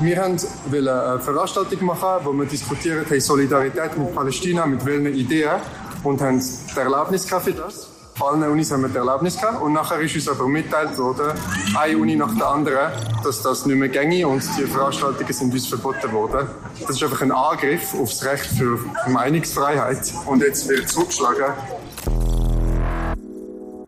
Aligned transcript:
Wir 0.00 0.16
wollten 0.16 0.88
eine 0.88 1.20
Veranstaltung 1.20 1.86
machen, 1.86 2.24
wo 2.24 2.32
wir 2.32 2.46
diskutieren 2.46 3.04
haben 3.08 3.20
Solidarität 3.20 3.96
mit 3.96 4.14
Palästina, 4.14 4.66
mit 4.66 4.84
welchen 4.84 5.14
Ideen 5.14 5.60
und 6.02 6.20
haben 6.20 6.40
die 6.40 6.78
Erlaubnis 6.78 7.26
für 7.26 7.52
das. 7.52 7.88
Allen 8.20 8.44
Unis 8.44 8.70
haben 8.70 8.82
wir 8.82 8.88
die 8.88 8.96
Erlaubnis 8.96 9.36
gehabt 9.36 9.60
und 9.60 9.72
nachher 9.72 10.00
ist 10.00 10.14
uns 10.14 10.28
aber 10.28 10.46
mitteilt 10.46 10.96
worden, 10.98 11.32
eine 11.76 11.98
Uni 11.98 12.14
nach 12.14 12.32
der 12.36 12.46
anderen, 12.46 12.92
dass 13.24 13.42
das 13.42 13.66
nicht 13.66 13.76
mehr 13.76 13.88
ginge 13.88 14.26
und 14.28 14.42
die 14.56 14.66
Veranstaltungen 14.66 15.32
sind 15.32 15.52
uns 15.52 15.66
verboten 15.66 16.12
worden. 16.12 16.48
Das 16.80 16.90
ist 16.90 17.02
einfach 17.02 17.22
ein 17.22 17.32
Angriff 17.32 17.94
auf 17.94 18.10
das 18.10 18.24
Recht 18.24 18.46
für 18.46 18.78
Meinungsfreiheit 19.08 20.12
und 20.26 20.42
jetzt 20.42 20.68
wird 20.68 20.88
zurückgeschlagen. 20.88 21.54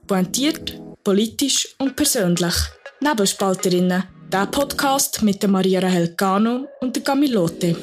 Pointiert, 0.07 0.81
politisch 1.05 1.75
und 1.79 1.95
persönlich. 1.95 2.55
Nebelspalterinnen. 3.01 4.16
Der 4.33 4.47
Podcast 4.47 5.23
mit 5.23 5.41
der 5.41 5.49
Maria 5.49 5.79
Rahel 5.79 6.17
Cano 6.17 6.67
und 6.81 6.97
der 6.97 7.05
Camilote. 7.05 7.77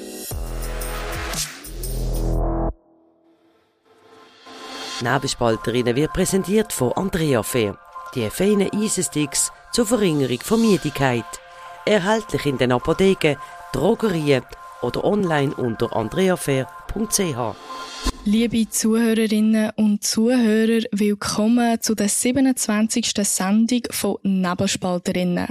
Nebelspalterinnen 5.01 5.95
wird 5.95 6.11
präsentiert 6.11 6.73
von 6.73 6.91
Andrea 6.93 7.43
Fair. 7.43 7.77
Die 8.13 8.29
feinen 8.29 8.69
Eisensticks 8.73 9.53
zur 9.71 9.85
Verringerung 9.85 10.39
von 10.41 10.61
Müdigkeit. 10.61 11.23
Erhältlich 11.85 12.45
in 12.45 12.57
den 12.57 12.73
Apotheken, 12.73 13.37
Drogerien 13.71 14.43
oder 14.81 15.05
online 15.05 15.55
unter 15.55 15.95
andreafair.ch. 15.95 17.55
Liebe 18.25 18.69
Zuhörerinnen 18.69 19.71
und 19.77 20.03
Zuhörer, 20.03 20.83
willkommen 20.91 21.79
zu 21.79 21.95
der 21.95 22.09
27. 22.09 23.13
Sendung 23.23 23.83
von 23.91 24.17
Nebelspalterinnen. 24.23 25.47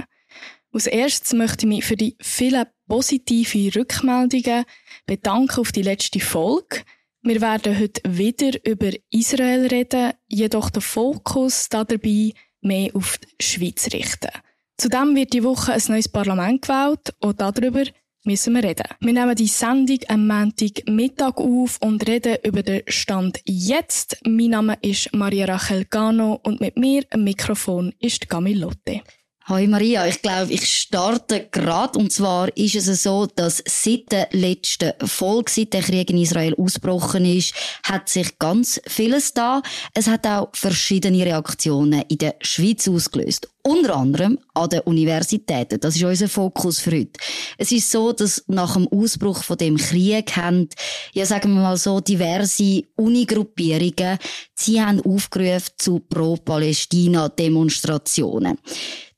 Als 0.73 0.87
erstes 0.87 1.33
möchte 1.33 1.67
ich 1.67 1.69
mich 1.69 1.85
für 1.85 1.95
die 1.95 2.17
vielen 2.19 2.65
positiven 2.87 3.69
Rückmeldungen 3.69 4.65
bedanken 5.05 5.59
auf 5.59 5.71
die 5.71 5.83
letzte 5.83 6.19
Folge. 6.19 6.81
Wir 7.21 7.41
werden 7.41 7.79
heute 7.79 8.01
wieder 8.07 8.57
über 8.65 8.89
Israel 9.11 9.67
reden, 9.67 10.13
jedoch 10.27 10.71
den 10.71 10.81
Fokus 10.81 11.69
dabei 11.69 12.33
mehr 12.61 12.89
auf 12.95 13.19
die 13.19 13.43
Schweiz 13.43 13.87
richten. 13.93 14.31
Zudem 14.77 15.15
wird 15.15 15.33
die 15.33 15.43
Woche 15.43 15.73
ein 15.73 15.81
neues 15.89 16.09
Parlament 16.09 16.63
gewählt 16.63 17.13
und 17.19 17.39
darüber 17.39 17.83
müssen 18.23 18.55
wir 18.55 18.63
reden. 18.63 18.87
Wir 18.99 19.13
nehmen 19.13 19.35
die 19.35 19.47
Sendung 19.47 19.99
am 20.07 20.25
Montag 20.25 20.87
Mittag 20.87 21.37
auf 21.37 21.77
und 21.81 22.07
reden 22.07 22.37
über 22.43 22.63
den 22.63 22.81
Stand 22.87 23.41
jetzt. 23.45 24.17
Mein 24.25 24.49
Name 24.49 24.77
ist 24.81 25.13
Maria 25.13 25.45
Rachel 25.45 25.85
Gano 25.85 26.39
und 26.43 26.61
mit 26.61 26.77
mir 26.77 27.03
am 27.11 27.25
Mikrofon 27.25 27.93
ist 27.99 28.27
Gamilotte. 28.27 29.03
Hi 29.47 29.67
Maria, 29.67 30.07
ich 30.07 30.21
glaube, 30.21 30.53
ich 30.53 30.65
starte 30.65 31.49
gerade. 31.51 31.99
Und 31.99 32.13
zwar 32.13 32.55
ist 32.55 32.75
es 32.75 33.03
so, 33.03 33.25
dass 33.25 33.61
seit 33.67 34.09
der 34.09 34.29
letzten 34.31 34.93
Folge, 35.05 35.51
seit 35.51 35.73
der 35.73 35.81
Krieg 35.81 36.09
in 36.09 36.17
Israel 36.17 36.55
ausgebrochen 36.55 37.25
ist, 37.25 37.53
hat 37.83 38.07
sich 38.07 38.39
ganz 38.39 38.79
vieles 38.87 39.33
da. 39.33 39.61
Es 39.93 40.07
hat 40.07 40.25
auch 40.27 40.47
verschiedene 40.53 41.25
Reaktionen 41.25 42.03
in 42.07 42.19
der 42.19 42.35
Schweiz 42.39 42.87
ausgelöst. 42.87 43.49
Unter 43.63 43.97
anderem 43.97 44.39
an 44.53 44.69
den 44.69 44.81
Universitäten. 44.81 45.79
Das 45.79 45.95
ist 45.95 46.03
unser 46.03 46.27
Fokus 46.27 46.79
für 46.79 46.91
heute. 46.91 47.19
Es 47.57 47.71
ist 47.71 47.89
so, 47.91 48.11
dass 48.13 48.43
nach 48.47 48.75
dem 48.75 48.87
Ausbruch 48.87 49.43
von 49.43 49.57
dem 49.57 49.77
Krieg 49.77 50.35
haben, 50.35 50.69
ja 51.13 51.25
sagen 51.25 51.53
wir 51.53 51.61
mal 51.61 51.77
so, 51.77 51.99
diverse 51.99 52.83
Unigruppierungen, 52.95 54.17
sie 54.55 54.81
haben 54.81 55.01
aufgerufen 55.01 55.73
zu 55.77 55.99
Pro-Palästina-Demonstrationen. 55.99 58.57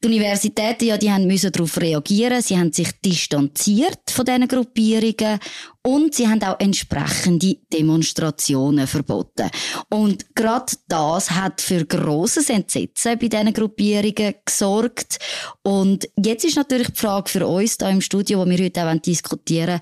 Die 0.05 0.11
Universitäten, 0.11 0.85
ja, 0.85 0.99
die 0.99 1.11
haben 1.11 1.25
müssen 1.25 1.51
darauf 1.51 1.81
reagieren. 1.81 2.41
Sie 2.41 2.55
haben 2.55 2.71
sich 2.71 2.91
distanziert 3.03 4.11
von 4.11 4.23
diesen 4.23 4.47
Gruppierungen 4.47 5.39
und 5.81 6.13
sie 6.13 6.27
haben 6.27 6.43
auch 6.43 6.59
entsprechende 6.59 7.57
Demonstrationen 7.73 8.85
verboten. 8.85 9.49
Und 9.89 10.35
gerade 10.35 10.73
das 10.87 11.31
hat 11.31 11.61
für 11.61 11.85
grosses 11.85 12.49
Entsetzen 12.49 13.17
bei 13.17 13.27
diesen 13.27 13.53
Gruppierungen 13.53 14.35
gesorgt. 14.45 15.17
Und 15.63 16.07
jetzt 16.15 16.45
ist 16.45 16.57
natürlich 16.57 16.89
die 16.89 16.99
Frage 16.99 17.29
für 17.29 17.47
uns 17.47 17.77
da 17.77 17.89
im 17.89 18.01
Studio, 18.01 18.39
wo 18.39 18.45
wir 18.45 18.63
heute 18.63 18.87
auch 18.87 18.95
diskutieren 19.01 19.79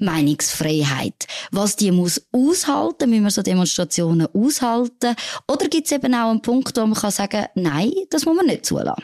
Meinungsfreiheit. 0.00 1.26
Was 1.52 1.76
die 1.76 1.90
muss 1.90 2.26
aushalten, 2.32 3.10
müssen 3.10 3.24
wir 3.24 3.30
so 3.30 3.42
Demonstrationen 3.42 4.28
aushalten? 4.34 5.14
Oder 5.48 5.68
gibt 5.68 5.86
es 5.86 5.92
eben 5.92 6.14
auch 6.14 6.30
einen 6.30 6.42
Punkt, 6.42 6.76
wo 6.76 6.86
man 6.86 6.98
kann 6.98 7.10
sagen, 7.10 7.46
nein, 7.54 7.92
das 8.10 8.24
muss 8.24 8.36
man 8.36 8.46
nicht 8.46 8.66
zulassen? 8.66 9.02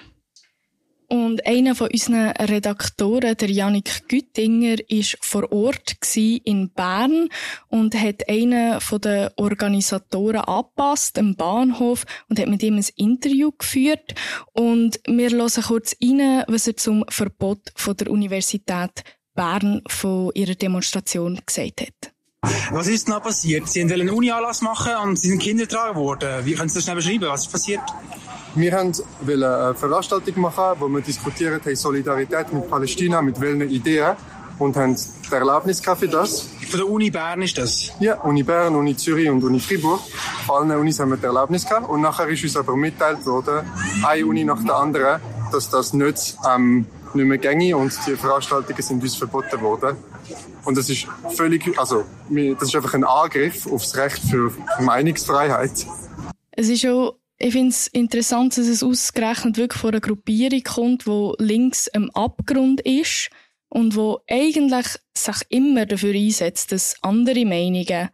Und 1.10 1.46
einer 1.46 1.74
von 1.74 1.88
unseren 1.90 2.30
Redaktoren, 2.32 3.34
der 3.34 3.50
Janik 3.50 4.08
Güttinger, 4.08 4.76
ist 4.88 5.16
vor 5.22 5.50
Ort 5.50 5.96
in 6.14 6.70
Bern 6.70 7.28
und 7.68 7.94
hat 7.94 8.28
einen 8.28 8.78
von 8.80 9.00
den 9.00 9.30
Organisatoren 9.36 10.42
angepasst 10.42 11.16
im 11.16 11.34
Bahnhof 11.34 12.04
und 12.28 12.38
hat 12.38 12.48
mit 12.48 12.62
ihm 12.62 12.76
ein 12.76 12.86
Interview 12.96 13.52
geführt. 13.56 14.14
Und 14.52 15.00
wir 15.06 15.30
hören 15.30 15.62
kurz 15.62 15.96
rein, 16.02 16.44
was 16.46 16.66
er 16.66 16.76
zum 16.76 17.04
Verbot 17.08 17.72
von 17.74 17.96
der 17.96 18.10
Universität 18.10 19.02
Bern 19.34 19.80
von 19.88 20.30
ihrer 20.34 20.56
Demonstration 20.56 21.40
gesagt 21.46 21.80
hat. 21.80 22.12
Was 22.70 22.86
ist 22.86 23.08
noch 23.08 23.22
passiert? 23.22 23.68
Sie 23.68 23.82
wollten 23.82 24.00
einen 24.00 24.10
Uni-Anlass 24.10 24.60
machen 24.60 24.92
und 25.02 25.18
sind 25.18 25.38
Kinder 25.38 25.64
getragen 25.64 25.96
worden. 25.96 26.44
Wie 26.44 26.54
können 26.54 26.68
Sie 26.68 26.76
das 26.76 26.84
schnell 26.84 26.96
beschreiben? 26.96 27.28
Was 27.28 27.46
ist 27.46 27.52
passiert? 27.52 27.80
Wir 28.54 28.72
wollten 28.72 29.04
eine 29.44 29.74
Veranstaltung 29.74 30.40
machen, 30.40 30.80
wo 30.80 30.88
wir 30.88 31.00
diskutieren 31.00 31.60
haben 31.64 31.76
Solidarität 31.76 32.52
mit 32.52 32.68
Palästina, 32.68 33.22
mit 33.22 33.40
welchen 33.40 33.68
Ideen 33.70 34.16
und 34.58 34.76
haben 34.76 34.94
die 34.96 35.34
Erlaubnis 35.34 35.80
für 35.80 36.08
das. 36.08 36.48
Von 36.68 36.80
der 36.80 36.88
Uni 36.88 37.10
Bern 37.10 37.42
ist 37.42 37.56
das? 37.56 37.92
Ja, 38.00 38.20
Uni 38.22 38.42
Bern, 38.42 38.74
Uni 38.74 38.96
Zürich 38.96 39.30
und 39.30 39.42
Uni 39.42 39.60
Fribourg. 39.60 40.00
Von 40.46 40.70
allen 40.70 40.80
Unis 40.80 40.98
haben 40.98 41.10
wir 41.10 41.16
die 41.16 41.24
Erlaubnis 41.24 41.64
gehabt. 41.64 41.88
Und 41.88 42.02
nachher 42.02 42.28
ist 42.28 42.42
uns 42.42 42.56
aber 42.56 42.76
mitteilt 42.76 43.24
worden, 43.24 43.64
eine 44.04 44.26
Uni 44.26 44.44
nach 44.44 44.62
der 44.62 44.76
anderen, 44.76 45.20
dass 45.52 45.70
das 45.70 45.92
nicht, 45.92 46.36
ähm, 46.46 46.86
nicht 47.14 47.26
mehr 47.26 47.38
gänge 47.38 47.76
und 47.76 47.92
die 48.06 48.16
Veranstaltungen 48.16 48.82
sind 48.82 49.02
uns 49.02 49.14
verboten 49.14 49.60
worden. 49.62 49.96
Und 50.64 50.76
das 50.76 50.90
ist 50.90 51.06
völlig, 51.34 51.78
also, 51.78 52.04
das 52.28 52.68
ist 52.68 52.76
einfach 52.76 52.94
ein 52.94 53.04
Angriff 53.04 53.66
auf 53.66 53.82
das 53.82 53.96
Recht 53.96 54.20
für 54.28 54.52
Meinungsfreiheit. 54.80 55.86
Es 56.50 56.68
ist 56.68 56.84
auch 56.86 57.14
ich 57.38 57.52
finde 57.52 57.70
es 57.70 57.86
interessant, 57.88 58.56
dass 58.56 58.66
es 58.66 58.82
ausgerechnet 58.82 59.56
wirklich 59.56 59.80
von 59.80 59.90
einer 59.90 60.00
Gruppierung 60.00 60.62
kommt, 60.62 61.06
wo 61.06 61.36
links 61.38 61.88
am 61.88 62.10
Abgrund 62.10 62.80
ist 62.80 63.30
und 63.68 63.94
wo 63.94 64.20
eigentlich 64.28 64.86
sich 65.16 65.36
immer 65.48 65.86
dafür 65.86 66.14
einsetzt, 66.14 66.72
dass 66.72 66.96
andere 67.02 67.44
Meinungen 67.44 68.08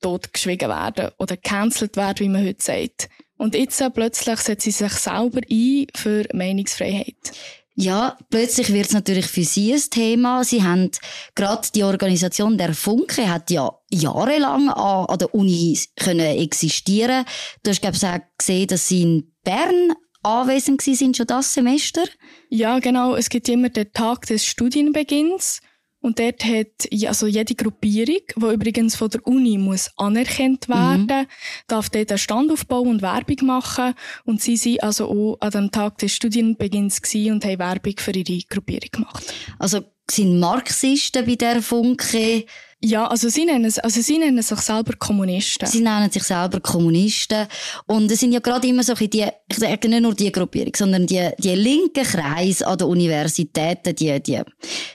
totgeschwiegen 0.00 0.68
werden 0.68 1.10
oder 1.18 1.36
cancelled 1.36 1.96
werden, 1.96 2.20
wie 2.20 2.28
man 2.28 2.44
heute 2.44 2.62
sagt. 2.62 3.08
Und 3.36 3.54
jetzt 3.54 3.82
plötzlich 3.94 4.40
setzt 4.40 4.64
sie 4.64 4.70
sich 4.70 4.92
selber 4.92 5.40
ein 5.50 5.86
für 5.94 6.26
Meinungsfreiheit. 6.32 7.32
Ja, 7.74 8.18
plötzlich 8.28 8.72
wird 8.72 8.88
es 8.88 8.92
natürlich 8.92 9.26
für 9.26 9.44
Sie 9.44 9.72
ein 9.72 9.80
Thema. 9.90 10.44
Sie 10.44 10.62
haben 10.62 10.90
gerade 11.34 11.68
die 11.74 11.84
Organisation 11.84 12.58
der 12.58 12.74
Funke 12.74 13.30
hat 13.30 13.50
ja 13.50 13.79
jahrelang 13.92 14.70
an, 14.70 15.06
an 15.06 15.18
der 15.18 15.34
Uni 15.34 15.78
können 15.96 16.38
existieren. 16.38 17.24
Du 17.62 17.70
hast 17.70 17.80
glaube 17.80 17.96
ich 17.96 18.04
auch 18.04 18.18
gesehen, 18.38 18.66
dass 18.68 18.88
Sie 18.88 19.02
in 19.02 19.32
Bern 19.44 19.92
anwesend 20.22 20.82
sind 20.82 21.16
schon 21.16 21.26
das 21.26 21.54
Semester. 21.54 22.02
Ja, 22.48 22.78
genau. 22.78 23.14
Es 23.14 23.28
gibt 23.28 23.48
immer 23.48 23.68
den 23.68 23.92
Tag 23.92 24.26
des 24.26 24.44
Studienbeginns. 24.44 25.60
Und 26.02 26.18
dort 26.18 26.44
hat 26.44 26.88
also 27.06 27.26
jede 27.26 27.54
Gruppierung, 27.54 28.22
die 28.34 28.54
übrigens 28.54 28.96
von 28.96 29.10
der 29.10 29.26
Uni 29.26 29.58
muss 29.58 29.90
anerkannt 29.98 30.66
mhm. 30.66 30.72
werden, 30.72 31.06
mhm. 31.06 31.26
darf 31.66 31.90
dort 31.90 32.10
einen 32.10 32.18
Stand 32.18 32.50
aufbauen 32.50 32.88
und 32.88 33.02
Werbung 33.02 33.46
machen. 33.46 33.94
Und 34.24 34.40
sie 34.40 34.56
sind 34.56 34.82
also 34.82 35.08
auch 35.10 35.36
an 35.40 35.50
dem 35.50 35.70
Tag 35.70 35.98
des 35.98 36.14
Studienbeginns 36.14 37.02
und 37.14 37.44
haben 37.44 37.58
Werbung 37.58 37.94
für 37.98 38.12
ihre 38.12 38.42
Gruppierung 38.48 38.88
gemacht. 38.90 39.34
Also 39.58 39.80
sind 40.10 40.40
Marxisten 40.40 41.26
bei 41.26 41.36
der 41.36 41.62
Funke 41.62 42.46
ja, 42.82 43.06
also 43.06 43.28
sie 43.28 43.44
nennen, 43.44 43.70
also 43.82 44.00
sie 44.00 44.18
nennen 44.18 44.42
sich 44.42 44.58
selber 44.58 44.94
Kommunisten. 44.98 45.68
Sie 45.68 45.80
nennen 45.80 46.10
sich 46.10 46.22
selber 46.22 46.60
Kommunisten. 46.60 47.46
Und 47.86 48.10
es 48.10 48.20
sind 48.20 48.32
ja 48.32 48.40
gerade 48.40 48.66
immer 48.66 48.82
so 48.82 48.94
die, 48.94 49.26
ich 49.48 49.56
sage 49.58 49.88
nicht 49.88 50.00
nur 50.00 50.14
die 50.14 50.32
Gruppierung, 50.32 50.72
sondern 50.74 51.06
die, 51.06 51.28
die 51.38 51.54
linken 51.56 52.04
Kreise 52.04 52.66
an 52.66 52.78
den 52.78 52.88
Universitäten, 52.88 53.94
die, 53.94 54.18
die, 54.22 54.40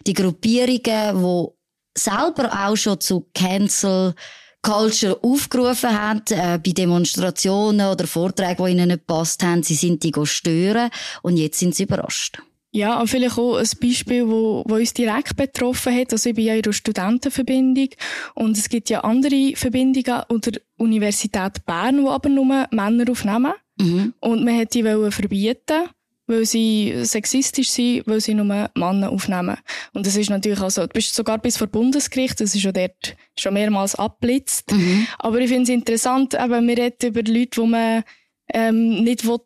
die 0.06 0.14
Gruppierungen, 0.14 0.82
die 0.82 2.00
selber 2.00 2.52
auch 2.68 2.76
schon 2.76 3.00
zu 3.00 3.28
Cancel 3.36 4.16
Culture 4.64 5.20
aufgerufen 5.22 5.92
haben, 5.92 6.24
äh, 6.32 6.58
bei 6.58 6.72
Demonstrationen 6.72 7.88
oder 7.88 8.08
Vorträgen, 8.08 8.66
die 8.66 8.72
ihnen 8.72 8.88
nicht 8.88 9.08
gepasst 9.08 9.44
haben. 9.44 9.62
Sie 9.62 9.76
sind 9.76 10.02
die 10.02 10.12
stören 10.24 10.90
und 11.22 11.38
jetzt 11.38 11.60
sind 11.60 11.76
sie 11.76 11.84
überrascht. 11.84 12.42
Ja, 12.76 13.00
und 13.00 13.08
vielleicht 13.08 13.38
auch 13.38 13.56
ein 13.56 13.70
Beispiel, 13.82 14.28
wo, 14.28 14.62
wo 14.68 14.76
uns 14.76 14.94
direkt 14.94 15.38
betroffen 15.38 15.96
hat. 15.96 16.12
Also 16.12 16.30
ich 16.30 16.36
bin 16.36 16.44
ja 16.44 16.56
in 16.56 16.62
der 16.62 16.74
Studentenverbindung 16.74 17.88
und 18.34 18.58
es 18.58 18.68
gibt 18.68 18.90
ja 18.90 19.00
andere 19.00 19.54
Verbindungen 19.56 20.24
oder 20.28 20.52
Universität 20.76 21.66
Bern, 21.66 22.02
die 22.02 22.08
aber 22.10 22.28
nur 22.28 22.68
Männer 22.72 23.10
aufnehmen. 23.10 23.54
Mhm. 23.80 24.14
Und 24.20 24.44
man 24.44 24.60
hat 24.60 24.74
die 24.74 24.84
wollen 24.84 25.10
verbieten. 25.14 25.88
weil 26.28 26.46
sie 26.46 26.94
sexistisch 27.04 27.70
sind, 27.70 28.08
weil 28.08 28.20
sie 28.20 28.34
nur 28.34 28.46
Männer 28.46 29.12
aufnehmen. 29.12 29.58
Und 29.94 30.08
das 30.08 30.16
ist 30.16 30.30
natürlich 30.30 30.60
auch 30.60 30.72
so, 30.72 30.82
du 30.82 30.88
bist 30.88 31.14
sogar 31.14 31.38
bis 31.38 31.58
vor 31.58 31.68
Bundesgericht, 31.68 32.42
das 32.42 32.56
ist 32.56 32.62
schon 32.62 32.74
dort 32.74 33.16
schon 33.38 33.54
mehrmals 33.54 33.96
abblitzt. 33.96 34.72
Mhm. 34.72 35.08
Aber 35.20 35.40
ich 35.40 35.50
finde 35.50 35.64
es 35.64 35.70
interessant, 35.70 36.34
eben, 36.34 36.68
wir 36.68 36.78
reden 36.78 37.10
über 37.10 37.22
Leute, 37.22 37.62
wo 37.62 37.66
man 37.66 38.04
ähm, 38.54 39.04
nicht 39.04 39.26
will, 39.26 39.40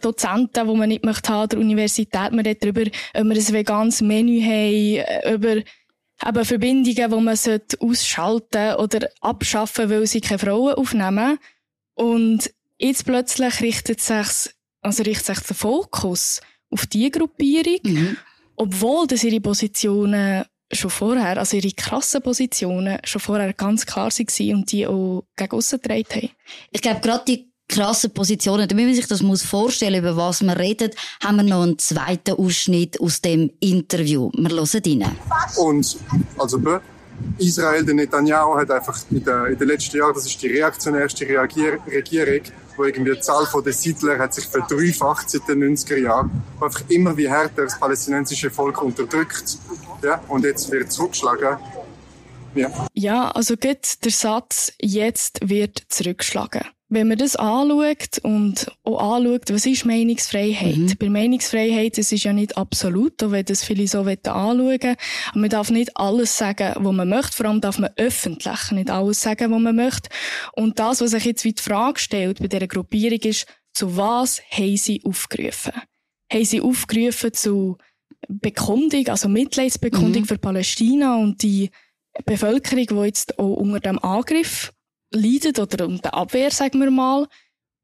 Dozenten, 0.00 0.66
die 0.66 0.74
man 0.76 0.88
nicht 0.88 1.04
möchte 1.04 1.32
haben, 1.32 1.48
der 1.48 1.58
Universität, 1.58 2.32
man 2.32 2.40
redet 2.40 2.62
darüber, 2.62 2.82
ob 2.82 3.24
wir 3.24 3.36
ein 3.36 3.52
veganes 3.52 4.00
Menü 4.00 4.40
haben, 4.40 5.34
über 5.34 5.62
eben 6.24 6.44
Verbindungen, 6.44 6.84
die 6.84 7.08
man 7.08 7.38
ausschalten 7.80 8.74
oder 8.76 9.08
abschaffen, 9.20 9.90
weil 9.90 10.06
sie 10.06 10.20
keine 10.20 10.38
Frauen 10.38 10.74
aufnehmen. 10.74 11.38
Und 11.94 12.50
jetzt 12.78 13.04
plötzlich 13.04 13.60
richtet 13.60 14.00
sich, 14.00 14.54
also 14.80 15.02
richtet 15.02 15.26
sich 15.36 15.40
der 15.40 15.56
Fokus 15.56 16.40
auf 16.70 16.86
diese 16.86 17.10
Gruppierung, 17.10 17.80
mhm. 17.84 18.16
obwohl 18.56 19.06
das 19.06 19.24
ihre 19.24 19.40
Positionen 19.40 20.44
schon 20.72 20.90
vorher, 20.90 21.38
also 21.38 21.56
ihre 21.56 21.72
krassen 21.72 22.22
Positionen 22.22 22.98
schon 23.04 23.20
vorher 23.20 23.52
ganz 23.52 23.86
klar 23.86 24.10
waren 24.10 24.54
und 24.54 24.72
die 24.72 24.86
auch 24.86 25.24
gegen 25.36 25.52
aussen 25.52 25.80
haben. 25.88 26.30
Ich 26.70 26.82
glaube, 26.82 27.00
gerade 27.00 27.24
die 27.24 27.52
krassen 27.68 28.12
Positionen, 28.12 28.68
damit 28.68 28.86
man 28.86 28.94
sich 28.94 29.06
das 29.06 29.22
muss 29.22 29.42
vorstellen, 29.42 30.02
über 30.02 30.16
was 30.16 30.42
man 30.42 30.56
redet, 30.56 30.94
haben 31.22 31.36
wir 31.36 31.42
noch 31.42 31.62
einen 31.62 31.78
zweiten 31.78 32.32
Ausschnitt 32.32 33.00
aus 33.00 33.20
dem 33.20 33.50
Interview. 33.60 34.30
Wir 34.34 34.50
hören 34.50 34.68
rein. 34.84 35.16
Und, 35.56 35.96
also, 36.38 36.60
Israel, 37.38 37.84
der 37.84 37.94
Netanyahu, 37.94 38.56
hat 38.56 38.70
einfach 38.70 38.98
in 39.10 39.24
den, 39.24 39.46
in 39.46 39.58
den 39.58 39.68
letzten 39.68 39.96
Jahren, 39.96 40.14
das 40.14 40.26
ist 40.26 40.40
die 40.42 40.48
reaktionärste 40.48 41.26
Reagier 41.26 41.78
Regierung, 41.86 42.40
wo 42.76 42.84
irgendwie 42.84 43.14
die 43.14 43.20
Zahl 43.20 43.46
der 43.64 43.72
Siedler 43.72 44.18
hat 44.18 44.34
sich 44.34 44.44
verdreifacht 44.46 45.30
seit 45.30 45.48
den 45.48 45.76
90er 45.76 45.96
Jahren, 45.96 46.30
wo 46.58 46.66
einfach 46.66 46.82
immer 46.88 47.16
wie 47.16 47.28
härter 47.28 47.64
das 47.64 47.78
palästinensische 47.78 48.50
Volk 48.50 48.82
unterdrückt, 48.82 49.58
ja, 50.02 50.20
und 50.28 50.44
jetzt 50.44 50.70
wird 50.70 50.92
zurückgeschlagen. 50.92 51.58
Ja. 52.54 52.70
ja, 52.94 53.30
also 53.32 53.56
geht 53.56 54.04
der 54.04 54.12
Satz, 54.12 54.72
jetzt 54.80 55.46
wird 55.46 55.82
zurückgeschlagen. 55.88 56.62
Wenn 56.88 57.08
man 57.08 57.18
das 57.18 57.34
anschaut 57.34 58.18
und 58.22 58.70
auch 58.84 59.16
anschaut, 59.16 59.50
was 59.50 59.66
ist 59.66 59.84
Meinungsfreiheit? 59.86 60.76
Mhm. 60.76 60.94
Bei 61.00 61.08
Meinungsfreiheit, 61.08 61.98
das 61.98 62.12
ist 62.12 62.22
ja 62.22 62.32
nicht 62.32 62.56
absolut, 62.56 63.20
auch 63.24 63.32
wenn 63.32 63.44
das 63.44 63.64
viele 63.64 63.88
so 63.88 64.02
anschauen. 64.02 64.28
Aber 64.30 64.96
man 65.34 65.50
darf 65.50 65.70
nicht 65.70 65.96
alles 65.96 66.38
sagen, 66.38 66.74
was 66.76 66.92
man 66.92 67.08
möchte. 67.08 67.36
Vor 67.36 67.46
allem 67.46 67.60
darf 67.60 67.80
man 67.80 67.90
öffentlich 67.96 68.70
nicht 68.70 68.90
alles 68.90 69.20
sagen, 69.20 69.50
was 69.50 69.60
man 69.60 69.74
möchte. 69.74 70.10
Und 70.52 70.78
das, 70.78 71.00
was 71.00 71.10
sich 71.10 71.24
jetzt 71.24 71.44
wie 71.44 71.54
die 71.54 71.62
Frage 71.62 71.98
stellt 71.98 72.38
bei 72.38 72.46
dieser 72.46 72.68
Gruppierung 72.68 73.18
ist, 73.20 73.46
zu 73.74 73.96
was 73.96 74.40
haben 74.50 74.76
sie 74.76 75.02
aufgerufen? 75.04 75.72
Haben 76.32 76.44
sie 76.44 76.60
aufgerufen 76.60 77.32
zu 77.32 77.78
Bekundung, 78.28 79.08
also 79.08 79.28
Mitleidsbekundung 79.28 80.22
mhm. 80.22 80.26
für 80.26 80.38
Palästina 80.38 81.16
und 81.16 81.42
die 81.42 81.70
Bevölkerung, 82.24 82.86
die 82.86 83.06
jetzt 83.06 83.38
auch 83.38 83.54
unter 83.54 83.80
dem 83.80 83.98
Angriff 83.98 84.72
leidet 85.16 85.58
oder 85.58 85.86
unter 85.86 86.14
Abwehr, 86.14 86.50
sagen 86.50 86.80
wir 86.80 86.90
mal. 86.90 87.26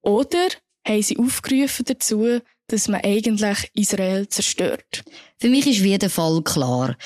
Oder 0.03 0.49
haben 0.87 1.03
sie 1.03 1.19
aufgerufen 1.19 1.85
dazu, 1.87 2.41
dass 2.69 2.89
man 2.89 3.03
eigentlich 3.03 3.71
Israel 3.75 4.29
zerstört? 4.29 5.05
Für 5.39 5.49
mich 5.49 5.67
ist 5.67 5.83
wieder 5.83 6.11
Fall 6.11 6.43
klar. 6.43 6.97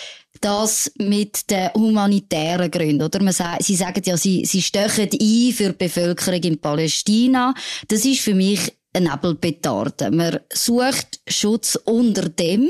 Das 0.41 0.93
mit 0.99 1.51
den 1.51 1.71
humanitären 1.75 2.71
Gründen, 2.71 3.03
oder? 3.03 3.23
Man 3.23 3.33
sagt, 3.33 3.65
sie 3.65 3.75
sagen 3.75 4.03
ja, 4.05 4.17
sie, 4.17 4.45
sie 4.45 4.61
stechen 4.61 5.09
ein 5.13 5.53
für 5.53 5.71
die 5.71 5.79
Bevölkerung 5.79 6.43
in 6.43 6.61
Palästina. 6.61 7.55
Das 7.89 8.05
ist 8.05 8.21
für 8.21 8.35
mich 8.35 8.76
Nebelpetarde. 9.01 10.11
Man 10.11 10.41
sucht 10.53 11.21
Schutz 11.29 11.77
unter 11.85 12.29
dem, 12.29 12.69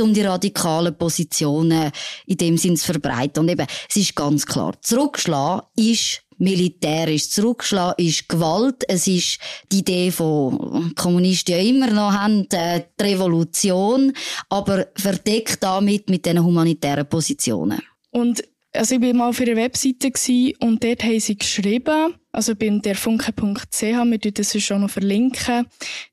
um 0.00 0.14
die 0.14 0.22
radikalen 0.22 0.96
Positionen 0.96 1.90
in 2.26 2.36
dem 2.36 2.56
Sinn 2.56 2.76
zu 2.76 2.86
verbreiten. 2.86 3.40
Und 3.40 3.48
eben, 3.48 3.66
es 3.88 3.96
ist 3.96 4.16
ganz 4.16 4.46
klar, 4.46 4.74
zurückschlagen 4.80 5.66
ist 5.76 6.22
militärisch 6.38 7.30
zurückschlagen, 7.30 8.04
ist 8.04 8.28
Gewalt. 8.28 8.84
Es 8.88 9.06
ist 9.06 9.38
die 9.72 9.78
Idee, 9.78 10.10
die 10.10 10.94
Kommunisten 10.94 11.54
ja 11.54 11.60
immer 11.60 11.90
noch 11.90 12.12
haben, 12.12 12.46
äh, 12.50 12.82
die 13.00 13.04
Revolution, 13.04 14.12
aber 14.48 14.86
verdeckt 14.96 15.62
damit 15.62 16.10
mit 16.10 16.26
diesen 16.26 16.44
humanitären 16.44 17.08
Positionen. 17.08 17.80
Und 18.10 18.42
also 18.76 18.94
ich 18.94 19.00
war 19.00 19.12
mal 19.14 19.28
auf 19.28 19.40
ihrer 19.40 19.56
Webseite 19.56 20.12
und 20.60 20.82
dort 20.82 21.02
haben 21.02 21.20
sie 21.20 21.36
geschrieben, 21.36 22.14
also 22.32 22.54
bei 22.54 22.68
derfunke.ch, 22.68 23.82
wir 23.82 24.20
tun 24.20 24.32
das 24.34 24.62
schon 24.62 24.82
noch 24.82 24.90
verlinken, 24.90 25.66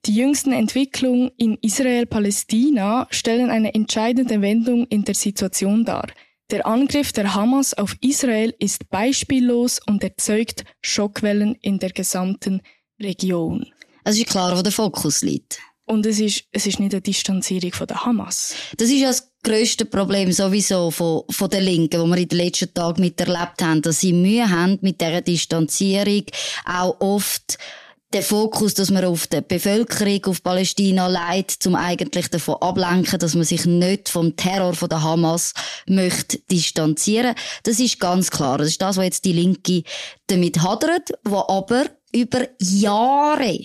die 0.06 0.16
jüngsten 0.16 0.52
Entwicklungen 0.52 1.32
in 1.38 1.58
Israel-Palästina 1.62 3.08
stellen 3.12 3.50
eine 3.50 3.74
entscheidende 3.74 4.42
Wendung 4.42 4.88
in 4.88 5.04
der 5.04 5.16
Situation 5.16 5.86
dar. 5.86 6.08
Der 6.52 6.66
Angriff 6.66 7.12
der 7.14 7.34
Hamas 7.34 7.74
auf 7.74 7.96
Israel 8.02 8.54
ist 8.60 8.90
beispiellos 8.90 9.80
und 9.86 10.04
erzeugt 10.04 10.64
Schockwellen 10.82 11.56
in 11.62 11.80
der 11.80 11.92
gesamten 11.92 12.62
Region. 13.02 13.66
Es 14.04 14.18
ist 14.18 14.28
klar, 14.28 14.58
wo 14.58 14.62
der 14.62 14.72
Fokus 14.72 15.22
liegt. 15.22 15.60
Und 15.86 16.06
es 16.06 16.20
ist, 16.20 16.46
es 16.52 16.66
ist 16.66 16.80
nicht 16.80 16.94
eine 16.94 17.02
Distanzierung 17.02 17.74
von 17.74 17.88
der 17.88 18.06
Hamas. 18.06 18.56
Das 18.78 18.90
ist 18.90 19.00
ja 19.00 19.08
das 19.08 19.33
grösste 19.44 19.86
Problem 19.86 20.32
sowieso 20.32 20.90
von, 20.90 21.24
von 21.30 21.50
den 21.50 21.64
Linken, 21.64 22.02
wo 22.02 22.06
wir 22.06 22.18
in 22.18 22.28
den 22.28 22.38
letzten 22.40 22.74
Tagen 22.74 23.02
miterlebt 23.02 23.62
haben, 23.62 23.82
dass 23.82 24.00
sie 24.00 24.14
Mühe 24.14 24.50
haben 24.50 24.80
mit 24.82 25.02
dieser 25.02 25.22
Distanzierung, 25.22 26.24
auch 26.66 27.00
oft 27.00 27.58
der 28.14 28.24
Fokus, 28.24 28.76
dass 28.76 28.92
man 28.92 29.06
auf 29.06 29.28
die 29.28 29.42
Bevölkerung 29.42 30.26
auf 30.26 30.44
Palästina 30.44 31.08
leitet, 31.08 31.64
zum 31.64 31.76
eigentlich 31.76 32.30
davon 32.30 32.56
ablenken, 32.62 33.20
dass 33.20 33.36
man 33.36 33.44
sich 33.44 33.66
nicht 33.66 34.10
vom 34.10 34.36
Terror 34.36 34.74
von 34.74 34.90
der 34.90 35.02
Hamas 35.02 35.54
möchte 35.88 36.38
distanzieren. 36.40 37.36
Das 37.64 37.80
ist 37.80 38.00
ganz 38.00 38.30
klar. 38.30 38.60
Das 38.60 38.68
ist 38.68 38.82
das, 38.82 38.98
was 38.98 39.06
jetzt 39.06 39.26
die 39.26 39.34
Linke 39.34 39.84
damit 40.28 40.62
hadert, 40.62 41.10
was 41.24 41.50
aber 41.50 41.86
über 42.14 42.48
Jahre 42.60 43.60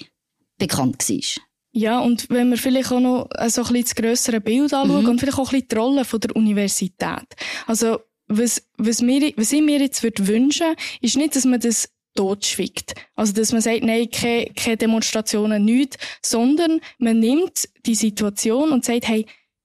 bekannt 0.59 1.09
war. 1.09 1.48
Ja, 1.79 2.01
und 2.01 2.29
wenn 2.29 2.51
wir 2.51 2.59
vielleicht 2.59 2.91
auch 2.91 2.99
noch 2.99 3.29
so 3.47 3.63
ein 3.63 3.69
bisschen 3.69 3.83
das 3.85 3.95
grössere 3.95 4.41
Bild 4.41 4.75
anschauen 4.75 5.05
mhm. 5.05 5.11
und 5.11 5.21
vielleicht 5.21 5.39
auch 5.39 5.53
ein 5.53 5.61
bisschen 5.61 5.69
die 5.69 5.77
Rolle 5.77 6.05
von 6.05 6.19
der 6.19 6.35
Universität. 6.35 7.29
Also, 7.69 8.01
was, 8.27 8.67
was, 8.79 9.01
mir, 9.01 9.33
was 9.37 9.53
ich 9.53 9.63
mir 9.63 9.79
jetzt 9.79 10.03
würde 10.03 10.27
wünschen, 10.27 10.75
ist 11.01 11.17
nicht, 11.17 11.37
dass 11.37 11.45
man 11.45 11.61
das 11.61 11.89
totschwiegt. 12.17 12.95
Also, 13.15 13.33
dass 13.33 13.53
man 13.53 13.61
sagt, 13.61 13.85
nein, 13.85 14.11
keine, 14.11 14.47
keine 14.57 14.77
Demonstrationen, 14.77 15.65
nichts, 15.65 15.99
sondern 16.21 16.81
man 16.99 17.21
nimmt 17.21 17.69
die 17.87 17.95
Situation 17.95 18.73
und 18.73 18.85
sagt, 18.85 19.07
hey, 19.07 19.25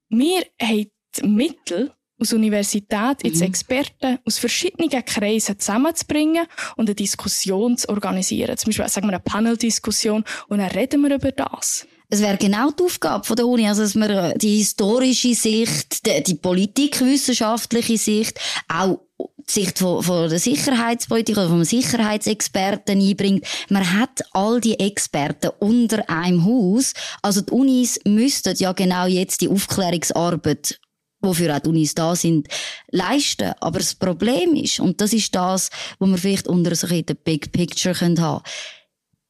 wir 0.10 0.46
haben 0.62 0.92
die 1.18 1.28
Mittel, 1.28 1.94
aus 2.20 2.32
Universität, 2.32 3.24
jetzt 3.24 3.40
mhm. 3.40 3.48
Experten 3.48 4.20
aus 4.24 4.38
verschiedenen 4.38 4.90
Kreisen 5.04 5.58
zusammenzubringen 5.60 6.46
und 6.78 6.88
eine 6.88 6.96
Diskussion 6.96 7.76
zu 7.76 7.90
organisieren. 7.90 8.56
Zum 8.56 8.70
Beispiel, 8.70 8.88
sagen 8.88 9.08
wir, 9.08 9.14
eine 9.14 9.20
Panel-Diskussion 9.20 10.24
und 10.48 10.60
dann 10.60 10.70
reden 10.70 11.02
wir 11.02 11.16
über 11.16 11.32
das. 11.32 11.88
Es 12.14 12.22
wäre 12.22 12.38
genau 12.38 12.70
die 12.70 12.84
Aufgabe 12.84 13.34
der 13.34 13.48
Uni, 13.48 13.68
also 13.68 13.82
dass 13.82 13.96
man 13.96 14.08
äh, 14.08 14.38
die 14.38 14.58
historische 14.58 15.34
Sicht, 15.34 16.06
die, 16.06 16.22
die 16.22 16.36
politikwissenschaftliche 16.36 17.98
Sicht, 17.98 18.40
auch 18.68 19.00
die 19.18 19.52
Sicht 19.52 19.80
von, 19.80 20.04
von 20.04 20.30
der 20.30 20.38
Sicherheitspolitik 20.38 21.36
oder 21.36 21.50
vom 21.50 21.64
Sicherheitsexperten 21.64 23.02
einbringt. 23.02 23.48
Man 23.70 24.00
hat 24.00 24.22
all 24.32 24.62
die 24.62 24.80
Experten 24.80 25.50
unter 25.58 26.08
einem 26.08 26.46
Haus. 26.46 26.94
Also 27.24 27.42
die 27.42 27.52
Unis 27.52 28.00
müssten 28.06 28.56
ja 28.58 28.74
genau 28.74 29.08
jetzt 29.08 29.42
die 29.42 29.50
Aufklärungsarbeit 29.50 30.80
wofür 31.20 31.56
auch 31.56 31.60
die 31.62 31.70
Unis 31.70 31.96
da 31.96 32.16
sind, 32.16 32.48
leisten. 32.92 33.54
Aber 33.62 33.80
das 33.80 33.96
Problem 33.96 34.56
ist, 34.56 34.82
und 34.82 35.00
das 35.02 35.14
ist 35.14 35.34
das, 35.34 35.70
wo 35.98 36.06
wir 36.06 36.18
vielleicht 36.18 36.48
unter 36.48 36.76
so 36.76 36.86
ein 36.86 37.06
Big 37.24 37.52
Picture 37.54 37.96
haben 37.96 38.16
können, 38.16 38.42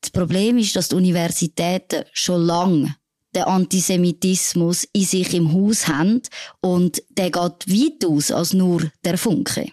das 0.04 0.12
Problem 0.12 0.58
ist, 0.58 0.76
dass 0.76 0.90
die 0.90 0.96
Universitäten 0.96 2.04
schon 2.12 2.46
lange 2.46 2.96
den 3.34 3.44
Antisemitismus 3.44 4.88
in 4.94 5.06
sich 5.06 5.34
im 5.34 5.54
Haus 5.54 5.88
haben 5.88 6.22
und 6.62 7.02
der 7.10 7.32
geht 7.32 7.68
weit 7.68 8.06
aus 8.06 8.30
als 8.32 8.54
nur 8.54 8.92
der 9.04 9.18
Funke. 9.18 9.72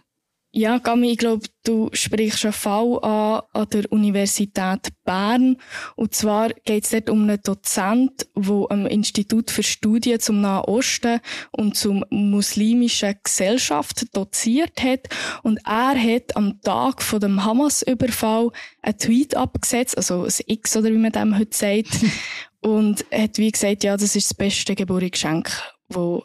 Ja, 0.53 0.79
Gami, 0.79 1.13
ich 1.13 1.19
glaube, 1.19 1.47
du 1.63 1.91
sprichst 1.93 2.45
einen 2.45 2.53
Fall 2.53 2.99
an, 3.05 3.43
an 3.53 3.69
der 3.73 3.93
Universität 3.93 4.89
Bern. 5.05 5.59
Und 5.95 6.13
zwar 6.13 6.49
geht 6.65 6.83
es 6.83 6.91
dort 6.91 7.09
um 7.09 7.23
einen 7.23 7.41
Dozent, 7.41 8.27
der 8.35 8.67
am 8.71 8.87
Institut 8.87 9.53
für 9.53 9.63
Studien 9.63 10.19
zum 10.19 10.41
Nahen 10.41 10.65
Osten 10.65 11.21
und 11.53 11.77
zum 11.77 12.05
muslimischen 12.11 13.15
Gesellschaft 13.23 14.05
doziert 14.13 14.83
hat. 14.83 15.09
Und 15.45 15.61
er 15.65 15.95
hat 15.95 16.35
am 16.35 16.61
Tag 16.63 17.01
von 17.01 17.21
dem 17.21 17.45
Hamas-Überfall 17.45 18.51
einen 18.83 18.99
Tweet 18.99 19.37
abgesetzt, 19.37 19.97
also 19.97 20.25
ein 20.25 20.35
X 20.47 20.77
oder 20.77 20.91
wie 20.91 20.99
man 20.99 21.13
dem 21.13 21.39
heute 21.39 21.57
sagt. 21.57 21.91
und 22.61 23.05
hat 23.13 23.39
wie 23.39 23.53
gesagt, 23.53 23.85
ja, 23.85 23.97
das 23.97 24.17
ist 24.17 24.31
das 24.31 24.35
beste 24.35 24.75
Geburtsgeschenk, 24.75 25.49
das 25.91 26.23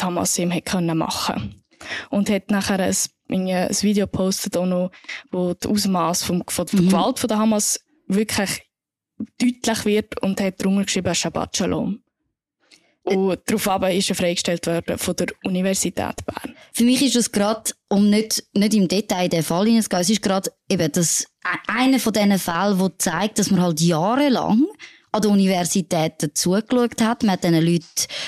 Hamas 0.00 0.38
ihm 0.38 0.50
hätte 0.50 0.80
machen 0.80 1.34
können. 1.34 1.64
Und 2.08 2.30
hat 2.30 2.50
nachher 2.50 2.80
ein 2.80 2.96
ein 3.32 3.68
Video 3.82 4.06
postet 4.06 4.56
auch 4.56 4.66
noch, 4.66 4.90
wo 5.30 5.54
das 5.54 5.70
Ausmaß 5.70 6.24
von, 6.24 6.42
von 6.48 6.66
der 6.66 6.80
mhm. 6.80 6.88
Gewalt 6.88 7.18
von 7.18 7.28
der 7.28 7.38
Hamas 7.38 7.80
wirklich 8.06 8.62
deutlich 9.38 9.84
wird 9.84 10.22
und 10.22 10.40
hat 10.40 10.62
drunter 10.62 10.84
geschrieben 10.84 11.14
Shabbat 11.14 11.56
Shalom. 11.56 12.02
Und 13.02 13.40
darauf 13.46 13.90
ist 13.90 14.10
er 14.10 14.14
freigestellt 14.14 14.66
worden 14.66 14.98
von 14.98 15.16
der 15.16 15.28
Universität 15.44 16.16
Bern. 16.26 16.54
Für 16.72 16.84
mich 16.84 17.02
ist 17.02 17.16
das 17.16 17.32
gerade, 17.32 17.72
um 17.88 18.10
nicht, 18.10 18.44
nicht 18.52 18.74
im 18.74 18.88
Detail 18.88 19.24
in 19.24 19.30
den 19.30 19.42
Fall 19.42 19.66
hineinzugehen, 19.66 20.02
es 20.02 20.10
ist 20.10 20.22
gerade 20.22 20.52
eben 20.68 20.92
das, 20.92 21.22
e-, 21.44 21.72
einer 21.72 21.98
von 21.98 22.12
diesen 22.12 22.38
Fällen, 22.38 22.78
der 22.78 22.98
zeigt, 22.98 23.38
dass 23.38 23.50
man 23.50 23.62
halt 23.62 23.80
jahrelang 23.80 24.66
an 25.12 25.22
der 25.22 25.30
Universität 25.30 26.30
zugeschaut 26.34 27.00
hat. 27.00 27.22
Man 27.22 27.32
hat 27.32 27.44
diesen 27.44 27.64
Leuten 27.64 27.84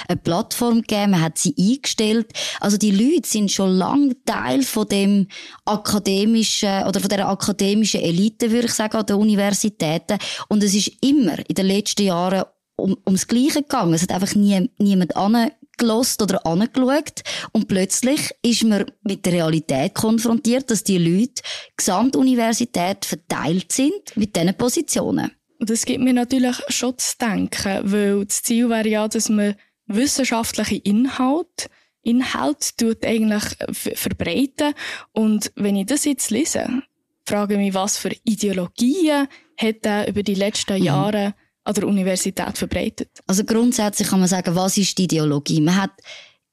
eine 0.09 0.17
Plattform 0.19 0.83
gegeben, 0.83 1.13
man 1.13 1.23
hat 1.23 1.39
sie 1.39 1.55
eingestellt. 1.59 2.33
Also 2.61 2.77
die 2.77 2.91
Leute 2.91 3.29
sind 3.29 3.51
schon 3.51 3.71
lange 3.71 4.17
Teil 4.25 4.63
von 4.63 4.89
dem 4.89 5.29
akademischen 5.65 6.85
oder 6.85 7.01
von 7.01 7.09
der 7.09 7.29
akademischen 7.29 8.01
Elite, 8.01 8.51
würde 8.51 8.67
ich 8.67 8.75
sagen, 8.75 8.97
an 8.97 9.07
den 9.07 9.17
Universitäten. 9.17 10.19
Und 10.49 10.63
es 10.63 10.75
ist 10.75 10.93
immer 11.01 11.39
in 11.49 11.55
den 11.55 11.67
letzten 11.67 12.03
Jahren 12.03 12.45
um, 12.77 12.97
ums 13.07 13.27
Gleiche 13.27 13.63
gegangen. 13.63 13.95
Es 13.95 14.03
hat 14.03 14.13
einfach 14.13 14.35
nie, 14.35 14.71
niemand 14.79 15.17
angelost 15.17 16.21
oder 16.23 16.45
angeschaut. 16.47 17.23
Und 17.53 17.69
plötzlich 17.69 18.31
ist 18.43 18.65
man 18.65 18.87
mit 19.03 19.25
der 19.25 19.35
Realität 19.35 19.95
konfrontiert, 19.95 20.71
dass 20.71 20.85
die 20.85 20.99
Leute 20.99 21.43
Gesamtuniversität 21.77 23.05
verteilt 23.05 23.73
sind 23.73 24.17
mit 24.17 24.35
diesen 24.37 24.57
Positionen. 24.57 25.31
Und 25.63 25.71
das 25.71 25.85
gibt 25.85 26.03
mir 26.03 26.13
natürlich 26.13 26.57
schon 26.71 26.99
zu 26.99 27.17
denken, 27.19 27.83
weil 27.85 28.25
das 28.25 28.43
Ziel 28.43 28.69
wäre 28.69 28.89
ja, 28.89 29.07
dass 29.07 29.29
man 29.29 29.55
wissenschaftliche 29.87 30.75
Inhalte 30.75 31.69
Inhalt 32.03 32.77
tut 32.77 33.07
eigentlich 33.07 33.45
verbreiten. 33.71 34.75
Und 35.13 35.53
wenn 35.55 35.77
ich 35.77 35.87
das 35.87 36.05
jetzt 36.05 36.31
lese, 36.31 36.67
frage 37.25 37.55
ich 37.55 37.61
mich, 37.61 37.75
was 37.75 37.97
für 37.97 38.11
Ideologien 38.25 39.29
hat 39.57 39.87
er 39.87 40.09
über 40.09 40.25
die 40.25 40.35
letzten 40.35 40.81
mhm. 40.81 40.85
Jahre 40.85 41.35
an 41.63 41.75
der 41.75 41.87
Universität 41.87 42.59
verbreitet? 42.59 43.21
Also 43.29 43.45
grundsätzlich 43.45 44.09
kann 44.09 44.19
man 44.19 44.29
sagen, 44.29 44.57
was 44.57 44.77
ist 44.77 44.99
die 44.99 45.05
Ideologie? 45.05 45.61
Man 45.61 45.81
hat 45.81 45.93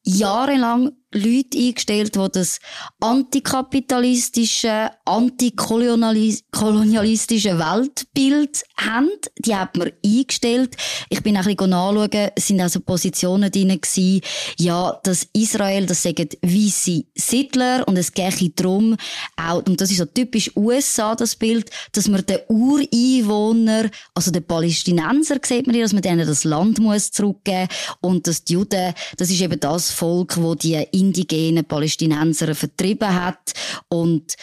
jahrelang 0.03 0.91
Leute 1.11 1.57
eingestellt, 1.57 2.15
die 2.15 2.27
das 2.31 2.59
antikapitalistische, 2.99 4.91
antikolonialistische 5.05 7.57
Weltbild 7.57 8.63
haben. 8.77 9.09
Die 9.39 9.55
hat 9.55 9.75
man 9.75 9.91
eingestellt. 10.05 10.77
Ich 11.09 11.23
bin 11.23 11.35
ein 11.35 11.43
bisschen 11.43 11.71
nachschauen, 11.71 12.29
es 12.35 12.45
sind 12.47 12.61
also 12.61 12.79
Positionen 12.79 13.49
drin 13.51 13.69
gewesen, 13.69 14.21
ja, 14.57 14.99
dass 15.03 15.27
Israel, 15.33 15.87
das 15.87 16.03
sagen 16.03 16.29
weisse 16.41 17.03
Siedler 17.15 17.87
und 17.87 17.97
es 17.97 18.13
gehe 18.13 18.29
darum, 18.55 18.95
auch, 19.35 19.65
und 19.65 19.81
das 19.81 19.89
ist 19.89 19.97
so 19.97 20.05
typisch 20.05 20.55
USA, 20.55 21.15
das 21.15 21.35
Bild, 21.35 21.71
dass 21.91 22.07
man 22.07 22.23
den 22.25 22.39
Ureinwohner, 22.47 23.89
also 24.13 24.31
den 24.31 24.45
Palästinenser, 24.45 25.37
sieht 25.43 25.65
man 25.65 25.73
hier, 25.73 25.85
dass 25.85 25.93
man 25.93 26.03
denen 26.03 26.27
das 26.27 26.43
Land 26.43 26.77
muss 26.79 27.09
zurückgeben 27.11 27.67
und 28.01 28.27
dass 28.27 28.43
die 28.43 28.53
Juden, 28.53 28.93
das 29.17 29.31
ist 29.31 29.41
eben 29.41 29.59
das 29.59 29.91
Volk, 29.91 30.37
wo 30.37 30.53
die 30.55 30.87
indigenen 30.99 31.65
Palästinenser 31.65 32.53
vertrieben 32.55 33.13
hat. 33.13 33.53
Und 33.89 34.35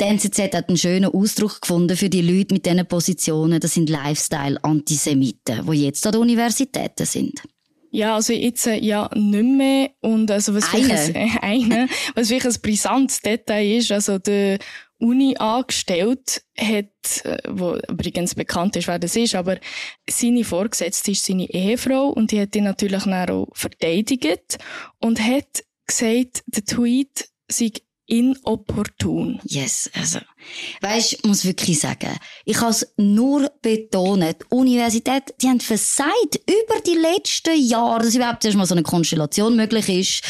die 0.00 0.04
NZZ 0.04 0.38
hat 0.54 0.68
einen 0.68 0.78
schönen 0.78 1.12
Ausdruck 1.12 1.60
gefunden 1.60 1.96
für 1.96 2.08
die 2.08 2.22
Leute 2.22 2.54
mit 2.54 2.64
diesen 2.64 2.86
Positionen. 2.86 3.60
Das 3.60 3.74
sind 3.74 3.90
Lifestyle-Antisemiten, 3.90 5.66
die 5.70 5.84
jetzt 5.84 6.06
an 6.06 6.12
den 6.12 6.22
Universitäten 6.22 7.04
sind. 7.04 7.42
Ja, 7.90 8.14
also 8.14 8.32
jetzt 8.32 8.66
äh, 8.66 8.76
ja 8.76 9.10
nicht 9.14 9.42
mehr. 9.44 9.90
Und 10.00 10.30
also 10.30 10.54
was 10.54 10.72
eine. 10.72 10.84
Vielleicht 10.84 11.16
ein, 11.16 11.38
eine, 11.42 11.88
was 12.14 12.30
wirklich 12.30 12.54
ein 12.54 12.62
brisantes 12.62 13.20
Detail 13.20 13.78
ist, 13.78 13.90
also 13.92 14.18
der 14.18 14.58
Uni 14.98 15.34
angestellt 15.36 16.42
hat, 16.56 17.24
äh, 17.24 17.38
wo 17.48 17.76
übrigens 17.88 18.34
bekannt 18.34 18.76
ist, 18.76 18.86
wer 18.86 18.98
das 18.98 19.16
ist, 19.16 19.34
aber 19.34 19.58
seine 20.08 20.44
Vorgesetzte 20.44 21.10
ist 21.10 21.24
seine 21.24 21.50
Ehefrau 21.50 22.08
und 22.08 22.30
die 22.30 22.40
hat 22.40 22.54
ihn 22.54 22.64
natürlich 22.64 23.06
auch 23.06 23.48
verteidigt 23.54 24.58
und 24.98 25.20
hat 25.20 25.64
gesagt, 25.90 26.42
der 26.46 26.64
Tweet 26.64 27.28
sei 27.48 27.72
inopportun. 28.10 29.40
Yes, 29.44 29.88
also. 29.94 30.18
Weisst, 30.80 31.12
ich 31.12 31.24
muss 31.24 31.44
wirklich 31.44 31.78
sagen, 31.78 32.16
ich 32.44 32.60
habe 32.60 32.70
es 32.70 32.86
nur 32.96 33.50
betont. 33.62 34.24
Die 34.24 34.54
Universität, 34.54 35.34
die 35.40 35.48
haben 35.48 35.60
versagt 35.60 36.40
über 36.46 36.80
die 36.86 36.94
letzten 36.94 37.60
Jahre, 37.60 38.04
dass 38.04 38.14
überhaupt 38.14 38.44
erst 38.44 38.56
mal 38.56 38.66
so 38.66 38.74
eine 38.74 38.82
Konstellation 38.82 39.54
möglich 39.54 39.88
ist. 39.88 40.22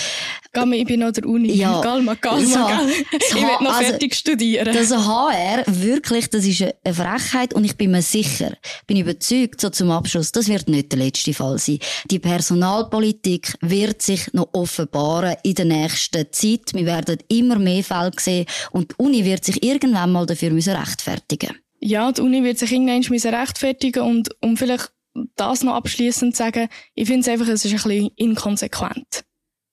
Galma, 0.53 0.75
ich 0.75 0.85
bin 0.85 1.03
an 1.05 1.13
der 1.13 1.25
Uni. 1.27 1.53
Ja. 1.53 1.81
Galma, 1.81 2.15
Galma, 2.15 2.45
so, 2.45 2.55
Galma. 2.55 2.91
Ich 3.13 3.35
will 3.35 3.43
noch 3.43 3.77
also, 3.77 3.91
fertig 3.91 4.15
studieren. 4.17 4.75
Das 4.75 4.91
HR, 4.91 5.63
wirklich, 5.69 6.29
das 6.29 6.45
ist 6.45 6.63
eine 6.63 6.95
Frechheit 6.95 7.55
und 7.55 7.65
ich 7.65 7.77
bin 7.77 7.93
mir 7.93 8.03
sicher, 8.03 8.57
bin 8.89 8.97
überzeugt, 8.97 9.61
so 9.61 9.71
zum 9.71 9.93
Abschluss, 9.93 10.33
das 10.33 10.49
wird 10.49 10.69
nicht 10.69 10.91
der 10.91 10.99
letzte 10.99 11.33
Fall 11.35 11.59
sein. 11.59 11.79
Die 12.11 12.19
Personalpolitik 12.19 13.55
wird 13.61 14.03
sich 14.03 14.33
noch 14.33 14.49
offenbaren 14.53 15.37
in 15.45 15.55
der 15.55 15.67
nächsten 15.67 16.27
Zeit. 16.33 16.75
Wir 16.75 16.87
werden 16.87 17.19
immer 17.29 17.61
mehr 17.61 17.70
Fälle 17.83 18.13
sehen 18.19 18.47
und 18.71 18.93
die 18.93 18.95
Uni 18.99 19.25
wird 19.25 19.45
sich 19.45 19.63
irgendwann 19.63 20.13
mal 20.13 20.27
dafür 20.27 20.51
müssen 20.51 20.77
rechtfertigen 20.77 21.57
Ja, 21.81 22.13
die 22.13 22.21
Uni 22.21 22.43
wird 22.43 22.59
sich 22.59 22.73
irgendwann 22.73 23.05
müssen 23.09 23.35
rechtfertigen 23.35 24.03
und 24.03 24.29
um 24.41 24.57
vielleicht 24.57 24.93
das 25.37 25.63
noch 25.63 25.75
abschließend 25.75 26.37
zu 26.37 26.43
sagen, 26.43 26.69
ich 26.95 27.07
finde 27.07 27.21
es 27.23 27.29
einfach, 27.29 27.49
es 27.49 27.65
ist 27.65 27.73
ein 27.73 27.83
bisschen 27.83 28.11
inkonsequent 28.17 29.25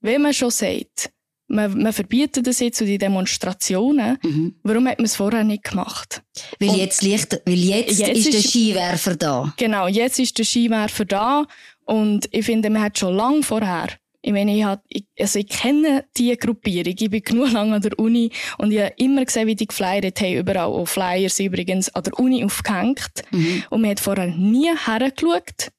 wenn 0.01 0.22
man 0.22 0.34
schon 0.34 0.51
sagt, 0.51 1.12
man, 1.50 1.82
man 1.82 1.94
verbietet 1.94 2.46
das 2.46 2.60
jetzt 2.60 2.77
zu 2.77 2.86
die 2.86 2.98
Demonstrationen, 2.98 4.18
mhm. 4.22 4.56
warum 4.63 4.88
hat 4.88 5.00
man 5.00 5.06
es 5.06 5.16
vorher 5.16 5.44
nicht 5.44 5.63
gemacht? 5.63 6.22
Weil 6.60 6.75
jetzt, 6.75 7.01
liegt, 7.01 7.42
weil 7.46 7.60
jetzt, 7.60 8.00
jetzt 8.00 8.12
ist, 8.12 8.27
ist 8.27 8.34
der 8.34 8.42
Skiwerfer 8.42 9.16
da. 9.16 9.54
Genau, 9.58 9.88
jetzt 9.88 10.20
ist 10.20 10.38
der 10.38 10.46
Skiwerfer 10.46 11.06
da 11.06 11.46
und 11.86 12.27
ich 12.32 12.46
finde, 12.46 12.70
man 12.70 12.82
hat 12.82 12.98
schon 12.98 13.16
lange 13.16 13.44
vorher 13.44 13.89
ich 14.27 14.34
meine, 14.34 14.57
ich, 14.57 14.65
hab, 14.65 14.84
also 15.17 15.39
ich 15.39 15.48
kenne 15.48 16.03
diese 16.17 16.36
Gruppierung. 16.36 16.93
Ich 17.00 17.10
bin 17.10 17.22
genug 17.22 17.50
lange 17.53 17.75
an 17.75 17.81
der 17.81 17.98
Uni 17.98 18.29
und 18.57 18.74
ich 18.74 18.81
habe 18.81 18.93
immer 18.98 19.24
gesehen, 19.24 19.48
wie 19.48 19.55
die 19.55 19.67
geflyert 19.67 20.19
haben. 20.19 20.34
Überall 20.34 20.65
auch 20.65 20.86
Flyers 20.86 21.39
übrigens 21.39 21.88
an 21.96 22.03
der 22.03 22.19
Uni 22.19 22.43
aufgehängt. 22.43 23.24
Mhm. 23.31 23.63
Und 23.69 23.81
man 23.81 23.91
hat 23.91 24.01
vorher 24.01 24.27
nie 24.27 24.69
hergeschaut. 24.86 25.72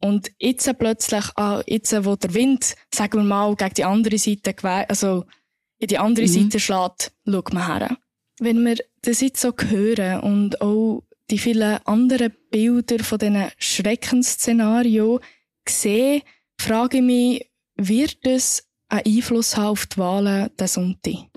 Und 0.00 0.30
jetzt 0.38 0.72
plötzlich, 0.78 1.24
ah, 1.34 1.60
jetzt, 1.66 1.92
wo 2.04 2.14
der 2.14 2.34
Wind, 2.34 2.76
sagen 2.94 3.18
wir 3.18 3.24
mal, 3.24 3.56
gegen 3.56 3.74
die 3.74 3.84
andere 3.84 4.16
Seite, 4.16 4.54
also 4.88 5.24
in 5.80 5.88
die 5.88 5.98
andere 5.98 6.26
mhm. 6.26 6.30
Seite 6.30 6.60
schlägt, 6.60 7.12
schaut 7.28 7.52
man 7.52 7.66
her. 7.66 7.96
Wenn 8.38 8.64
wir 8.64 8.76
das 9.02 9.22
jetzt 9.22 9.40
so 9.40 9.52
hören 9.70 10.20
und 10.20 10.60
auch 10.60 11.02
die 11.32 11.38
vielen 11.38 11.84
anderen 11.84 12.32
Bilder 12.52 13.02
von 13.02 13.18
diesen 13.18 13.48
Schreckensszenarien 13.58 15.18
sehen, 15.68 16.22
frage 16.60 16.98
ich 16.98 17.02
mich, 17.02 17.48
wird 17.78 18.18
es 18.22 18.64
einen 18.88 19.06
Einfluss 19.06 19.56
haben 19.56 19.68
auf 19.68 19.86
die 19.86 19.98
Wahlen 19.98 20.50
des 20.58 20.74
Sonntag? 20.74 21.28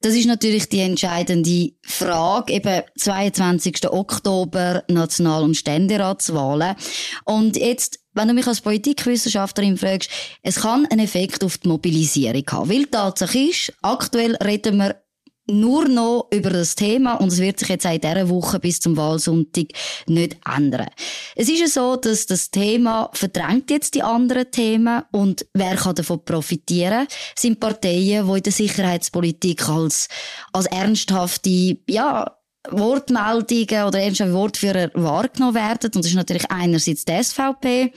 Das 0.00 0.14
ist 0.14 0.26
natürlich 0.26 0.68
die 0.68 0.80
entscheidende 0.80 1.72
Frage. 1.82 2.52
Eben 2.52 2.82
22. 2.96 3.88
Oktober 3.90 4.84
National- 4.88 5.42
und 5.42 5.56
Ständeratswahlen. 5.56 6.76
Und 7.24 7.56
jetzt, 7.56 7.98
wenn 8.12 8.28
du 8.28 8.34
mich 8.34 8.46
als 8.46 8.60
Politikwissenschaftlerin 8.60 9.78
fragst, 9.78 10.10
es 10.42 10.60
kann 10.60 10.86
einen 10.86 11.04
Effekt 11.04 11.42
auf 11.42 11.58
die 11.58 11.68
Mobilisierung 11.68 12.44
haben. 12.50 12.70
Weil 12.70 12.86
Tatsache 12.86 13.38
ist, 13.38 13.72
aktuell 13.82 14.36
reden 14.36 14.76
wir 14.76 15.02
nur 15.46 15.88
noch 15.88 16.28
über 16.32 16.50
das 16.50 16.74
Thema 16.74 17.14
und 17.14 17.28
es 17.28 17.38
wird 17.38 17.58
sich 17.58 17.68
jetzt 17.68 17.86
auch 17.86 17.92
in 17.92 18.00
dieser 18.00 18.28
Woche 18.28 18.58
bis 18.58 18.80
zum 18.80 18.96
Wahlsonntag 18.96 19.66
nicht 20.06 20.36
ändern. 20.44 20.88
Es 21.34 21.48
ist 21.48 21.60
ja 21.60 21.68
so, 21.68 21.96
dass 21.96 22.26
das 22.26 22.50
Thema 22.50 23.10
verdrängt 23.12 23.70
jetzt 23.70 23.94
die 23.94 24.02
anderen 24.02 24.50
Themen 24.50 25.02
und 25.12 25.46
wer 25.54 25.76
kann 25.76 25.94
davon 25.94 26.24
profitieren, 26.24 27.06
sind 27.36 27.60
Parteien, 27.60 28.26
die 28.26 28.36
in 28.36 28.42
der 28.42 28.52
Sicherheitspolitik 28.52 29.68
als, 29.68 30.08
als 30.52 30.66
ernsthafte, 30.66 31.78
ja, 31.88 32.36
Wortmeldungen 32.70 33.84
oder 33.86 34.00
ernsthafte 34.00 34.34
Wortführer 34.34 34.90
wahrgenommen 34.94 35.54
werden. 35.54 35.90
Und 35.94 35.96
das 35.96 36.06
ist 36.06 36.14
natürlich 36.14 36.50
einerseits 36.50 37.04
die 37.04 37.22
SVP 37.22 37.92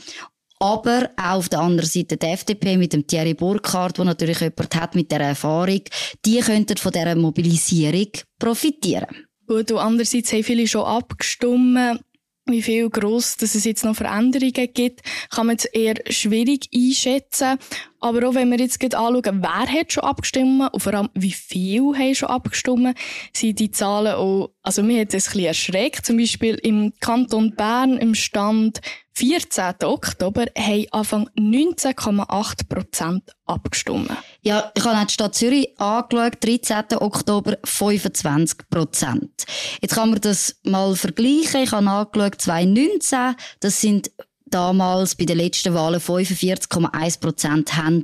aber 0.60 1.10
auch 1.16 1.38
auf 1.38 1.50
der 1.50 1.60
anderen 1.60 1.90
Seite 1.90 2.18
die 2.18 2.28
FDP 2.28 2.78
mit 2.78 2.94
dem 2.94 3.08
Thierry 3.08 3.34
Burkhardt, 3.34 3.98
der 3.98 4.06
natürlich 4.06 4.42
jemand 4.42 4.76
hat 4.76 4.94
mit 4.94 5.12
der 5.12 5.22
Erfahrung, 5.22 5.82
die 6.26 6.40
könnten 6.40 6.78
von 6.78 6.92
dieser 6.92 7.16
Mobilisierung 7.16 8.10
profitieren. 8.38 9.08
Gut, 9.48 9.72
und 9.72 9.78
andererseits 9.80 10.32
haben 10.34 10.44
viele 10.44 10.68
schon 10.68 10.84
abgestimmt. 10.84 12.02
Wie 12.46 12.62
viel 12.64 12.90
gross, 12.90 13.38
dass 13.38 13.54
es 13.54 13.64
jetzt 13.64 13.86
noch 13.86 13.96
Veränderungen 13.96 14.74
gibt, 14.74 15.02
kann 15.30 15.46
man 15.46 15.56
jetzt 15.56 15.74
eher 15.74 15.96
schwierig 16.10 16.68
einschätzen. 16.74 17.60
Aber 18.00 18.28
auch 18.28 18.34
wenn 18.34 18.50
wir 18.50 18.58
jetzt 18.58 18.84
anschauen, 18.84 19.42
wer 19.42 19.68
hat 19.68 19.94
schon 19.94 20.04
abgestimmt 20.04 20.74
und 20.74 20.80
vor 20.82 20.94
allem 20.94 21.10
wie 21.14 21.32
viel 21.32 21.96
haben 21.96 22.16
schon 22.16 22.30
abgestimmt, 22.30 22.98
sind 23.34 23.60
die 23.60 23.72
Zahlen 23.72 24.14
auch, 24.14 24.52
also 24.64 24.82
mir 24.82 25.02
hat 25.02 25.14
das 25.14 25.28
ein 25.28 25.34
bisschen 25.34 25.46
erschreckt. 25.46 26.06
Zum 26.06 26.18
Beispiel 26.18 26.56
im 26.56 26.94
Kanton 27.00 27.56
Bern 27.56 27.98
im 27.98 28.16
Stand 28.16 28.82
14. 29.20 29.76
Oktober 29.84 30.46
haben 30.58 30.86
Anfang 30.92 31.30
19,8 31.38 32.70
Prozent 32.70 33.24
abgestimmt. 33.46 34.10
Ja, 34.44 34.72
ich 34.74 34.86
habe 34.86 35.06
die 35.06 35.14
Stadt 35.14 35.36
Zürich 35.36 35.78
angeschaut, 35.78 36.38
13. 36.42 36.98
Oktober 37.00 37.58
25 37.66 38.70
Prozent. 38.70 39.44
Jetzt 39.82 39.96
kann 39.96 40.12
man 40.12 40.22
das 40.22 40.56
mal 40.64 40.96
vergleichen. 40.96 41.64
Ich 41.64 41.74
habe 41.74 41.90
angeschaut, 41.90 42.40
2019, 42.40 43.36
das 43.60 43.82
sind 43.82 44.10
damals 44.46 45.16
bei 45.16 45.26
den 45.26 45.38
letzten 45.38 45.74
Wahlen 45.74 46.00
45,1 46.00 47.20
Prozent 47.20 47.76
haben 47.76 48.04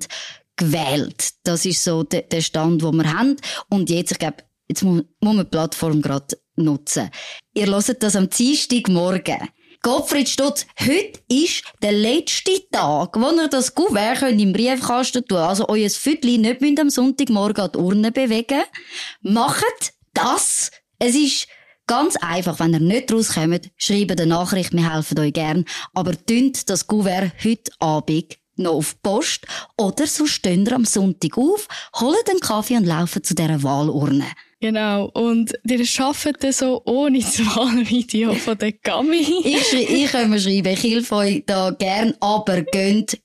gewählt. 0.58 1.30
Das 1.46 1.66
ist 1.66 1.82
so 1.82 2.04
der, 2.04 2.42
Stand, 2.42 2.84
wo 2.84 2.92
wir 2.92 3.10
haben. 3.14 3.38
Und 3.70 3.90
jetzt, 3.90 4.12
ich 4.12 4.20
glaube, 4.20 4.44
jetzt 4.68 4.84
muss, 4.84 5.04
muss 5.22 5.36
man 5.36 5.46
die 5.46 5.50
Plattform 5.50 6.02
gerade 6.02 6.38
nutzen. 6.58 7.10
Ihr 7.54 7.68
hört 7.68 8.04
das 8.04 8.18
am 8.18 8.30
Dienstagmorgen. 8.30 9.48
Gottfried 9.86 10.28
Stutz, 10.28 10.66
heute 10.82 11.20
ist 11.30 11.64
der 11.84 11.92
letzte 11.92 12.60
Tag, 12.72 13.16
wo 13.22 13.30
ihr 13.40 13.48
das 13.48 13.76
Kuvert 13.76 14.18
könnt 14.18 14.42
im 14.42 14.52
Briefkasten 14.52 15.24
tun 15.28 15.38
Also 15.38 15.70
euer 15.70 15.92
Viertel 15.92 16.40
nicht 16.40 16.80
am 16.80 16.90
Sonntagmorgen 16.90 17.66
an 17.66 17.72
die 17.72 17.78
Urne 17.78 18.12
bewegen. 18.12 18.64
Macht 19.22 19.94
das. 20.16 20.72
Es 20.98 21.14
ist 21.14 21.48
ganz 21.86 22.16
einfach. 22.16 22.60
Wenn 22.60 22.74
ihr 22.74 22.80
nicht 22.80 23.14
rauskommt, 23.14 23.70
schreibt 23.78 24.20
eine 24.20 24.26
Nachricht. 24.26 24.74
Wir 24.74 24.92
helfen 24.92 25.20
euch 25.20 25.34
gern. 25.34 25.66
Aber 25.94 26.14
tünt 26.14 26.68
das 26.68 26.88
Kuvert 26.88 27.34
heute 27.44 27.72
Abend 27.78 28.40
noch 28.56 28.74
auf 28.74 28.94
die 28.96 29.00
Post 29.04 29.46
oder 29.78 30.08
so 30.08 30.26
stehen 30.26 30.66
ihr 30.66 30.74
am 30.74 30.86
Sonntag 30.86 31.38
auf, 31.38 31.68
holt 32.00 32.28
einen 32.28 32.40
Kaffee 32.40 32.78
und 32.78 32.88
laufen 32.88 33.24
zu 33.24 33.36
dieser 33.36 33.62
Wahlurne. 33.62 34.26
Genau. 34.62 35.12
Und 35.14 35.54
ihr 35.70 35.86
arbeitet 36.00 36.56
so 36.56 36.82
ohne 36.86 37.20
das 37.20 37.40
Wahlvideo 37.40 38.34
von 38.34 38.58
der 38.58 38.72
Gami. 38.72 39.18
ich, 39.44 39.74
ich 39.74 40.12
kann 40.12 40.30
mir 40.30 40.40
schreiben, 40.40 40.74
ich 40.74 40.84
helfe 40.84 41.16
euch 41.16 41.44
da 41.46 41.72
gern, 41.72 42.14
aber 42.20 42.62
geht 42.62 43.22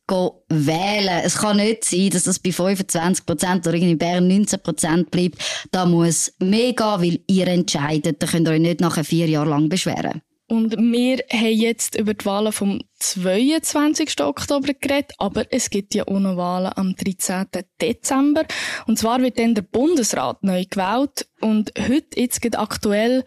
wählen. 0.49 1.21
Es 1.25 1.39
kann 1.39 1.59
nicht 1.59 1.85
sein, 1.85 2.11
dass 2.11 2.25
das 2.25 2.39
bei 2.39 2.53
25 2.53 3.25
Prozent 3.25 3.67
oder 3.67 3.77
in 3.77 3.97
Bern 3.97 4.27
19 4.29 4.61
Prozent 4.61 5.11
bleibt. 5.11 5.39
Da 5.71 5.87
muss 5.87 6.33
mehr 6.41 6.73
gehen, 6.73 7.01
weil 7.01 7.21
ihr 7.27 7.47
entscheidet. 7.47 8.23
Da 8.23 8.27
könnt 8.27 8.49
ihr 8.49 8.53
euch 8.53 8.61
nicht 8.61 8.81
nachher 8.81 9.05
vier 9.05 9.29
Jahre 9.29 9.51
lang 9.51 9.69
beschweren. 9.69 10.23
Und 10.51 10.77
wir 10.77 11.25
haben 11.33 11.53
jetzt 11.53 11.95
über 11.95 12.13
die 12.13 12.25
Wahlen 12.25 12.51
vom 12.51 12.81
22. 12.99 14.21
Oktober 14.21 14.75
geredet, 14.75 15.13
aber 15.19 15.47
es 15.51 15.71
gibt 15.71 15.95
ja 15.95 16.09
auch 16.09 16.19
noch 16.19 16.37
Wahlen 16.37 16.73
am 16.75 16.97
13. 16.97 17.47
Dezember. 17.81 18.43
Und 18.89 18.99
zwar 18.99 19.23
wird 19.23 19.39
dann 19.39 19.55
der 19.55 19.63
Bundesrat 19.63 20.43
neu 20.43 20.65
gewählt. 20.69 21.29
Und 21.41 21.73
heute, 21.79 22.21
jetzt 22.21 22.43
geht 22.43 22.59
aktuell, 22.59 23.23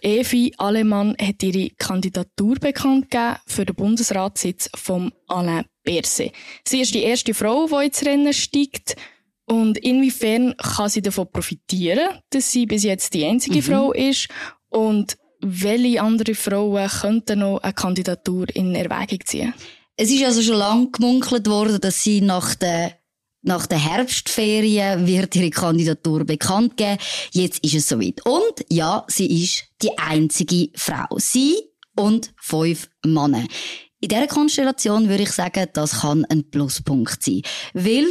Evi 0.00 0.54
Alemann 0.56 1.14
hat 1.20 1.42
ihre 1.42 1.68
Kandidatur 1.76 2.54
bekannt 2.54 3.10
gegeben 3.10 3.36
für 3.46 3.66
den 3.66 3.76
Bundesratssitz 3.76 4.70
vom 4.74 5.12
Alain 5.26 5.66
Berset. 5.84 6.32
Sie 6.66 6.80
ist 6.80 6.94
die 6.94 7.02
erste 7.02 7.34
Frau, 7.34 7.66
die 7.66 7.84
ins 7.84 8.02
Rennen 8.02 8.32
steigt. 8.32 8.96
Und 9.44 9.76
inwiefern 9.76 10.56
kann 10.56 10.88
sie 10.88 11.02
davon 11.02 11.30
profitieren, 11.30 12.18
dass 12.30 12.50
sie 12.50 12.64
bis 12.64 12.82
jetzt 12.82 13.12
die 13.12 13.26
einzige 13.26 13.58
mhm. 13.58 13.62
Frau 13.62 13.92
ist? 13.92 14.28
Und 14.70 15.18
welche 15.40 16.02
andere 16.02 16.34
Frauen 16.34 16.88
könnten 16.88 17.40
noch 17.40 17.58
eine 17.58 17.72
Kandidatur 17.72 18.46
in 18.54 18.74
Erwägung 18.74 19.20
ziehen? 19.24 19.54
Es 19.96 20.10
ist 20.10 20.24
also 20.24 20.42
schon 20.42 20.56
lange 20.56 20.90
gemunkelt 20.90 21.46
worden, 21.48 21.80
dass 21.80 22.02
sie 22.02 22.20
nach 22.20 22.54
der 22.54 22.98
nach 23.42 23.66
der 23.66 23.78
Herbstferien 23.78 25.06
wird 25.06 25.36
ihre 25.36 25.50
Kandidatur 25.50 26.24
bekannt 26.24 26.76
geben. 26.76 26.98
Jetzt 27.30 27.62
ist 27.64 27.74
es 27.74 27.88
soweit. 27.88 28.26
Und 28.26 28.66
ja, 28.68 29.04
sie 29.06 29.44
ist 29.44 29.64
die 29.82 29.96
einzige 29.96 30.70
Frau. 30.74 31.06
Sie 31.18 31.54
und 31.94 32.34
fünf 32.40 32.88
Männer. 33.04 33.44
In 34.00 34.08
dieser 34.08 34.26
Konstellation 34.26 35.08
würde 35.08 35.22
ich 35.22 35.30
sagen, 35.30 35.68
das 35.72 36.00
kann 36.00 36.24
ein 36.24 36.50
Pluspunkt 36.50 37.22
sein. 37.22 37.42
Weil 37.72 38.06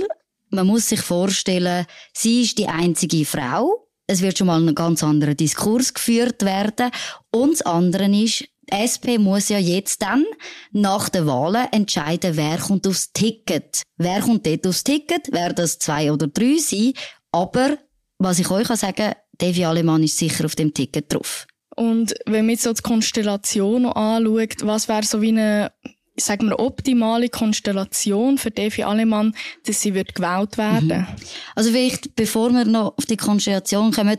man 0.50 0.67
muss 0.67 0.89
sich 0.89 1.01
vorstellen, 1.01 1.86
sie 2.13 2.44
ist 2.44 2.58
die 2.58 2.67
einzige 2.67 3.25
Frau 3.25 3.85
es 4.07 4.21
wird 4.21 4.38
schon 4.38 4.47
mal 4.47 4.62
ein 4.62 4.75
ganz 4.75 5.03
anderer 5.03 5.33
Diskurs 5.33 5.93
geführt 5.93 6.43
werden. 6.43 6.91
Und 7.31 7.53
das 7.53 7.62
andere 7.63 8.05
ist, 8.05 8.45
die 8.69 8.74
SP 8.74 9.17
muss 9.19 9.50
ja 9.50 9.59
jetzt 9.59 10.01
dann 10.01 10.25
nach 10.71 11.09
den 11.09 11.27
Wahlen 11.27 11.67
entscheiden, 11.71 12.35
wer 12.35 12.57
kommt 12.57 12.88
aufs 12.88 13.12
Ticket. 13.13 13.83
Wer 13.97 14.21
kommt 14.21 14.45
dort 14.45 14.65
aufs 14.65 14.83
Ticket? 14.83 15.27
Wer 15.31 15.53
das 15.53 15.77
zwei 15.79 16.12
oder 16.12 16.27
drei 16.27 16.57
sein? 16.57 16.93
Aber, 17.31 17.77
was 18.17 18.39
ich 18.39 18.50
euch 18.50 18.67
sagen 18.67 18.95
kann, 18.95 19.15
Devi 19.39 19.65
Alemann 19.65 20.03
ist 20.03 20.17
sicher 20.17 20.45
auf 20.45 20.56
dem 20.56 20.73
Ticket 20.73 21.13
drauf. 21.13 21.45
Und 21.75 22.15
wenn 22.25 22.45
man 22.45 22.51
jetzt 22.51 22.63
so 22.63 22.73
die 22.73 22.82
Konstellation 22.82 23.86
anschaut, 23.86 24.65
was 24.65 24.88
wäre 24.88 25.03
so 25.03 25.21
wie 25.21 25.30
eine 25.30 25.71
sagen 26.17 26.49
wir, 26.49 26.60
optimale 26.60 27.30
Konstellation 27.30 28.38
für 28.38 28.51
Devi 28.51 28.84
Alemann, 28.84 29.36
dass 29.65 29.82
sie 29.82 29.93
wird 29.93 30.15
gewählt 30.15 30.58
werden? 30.58 30.88
Mhm. 30.88 31.08
Also 31.56 31.71
vielleicht, 31.71 32.15
bevor 32.15 32.51
wir 32.51 32.65
noch 32.65 32.97
auf 32.97 33.06
die 33.06 33.17
Konstellation 33.17 33.91
kommen, 33.91 34.17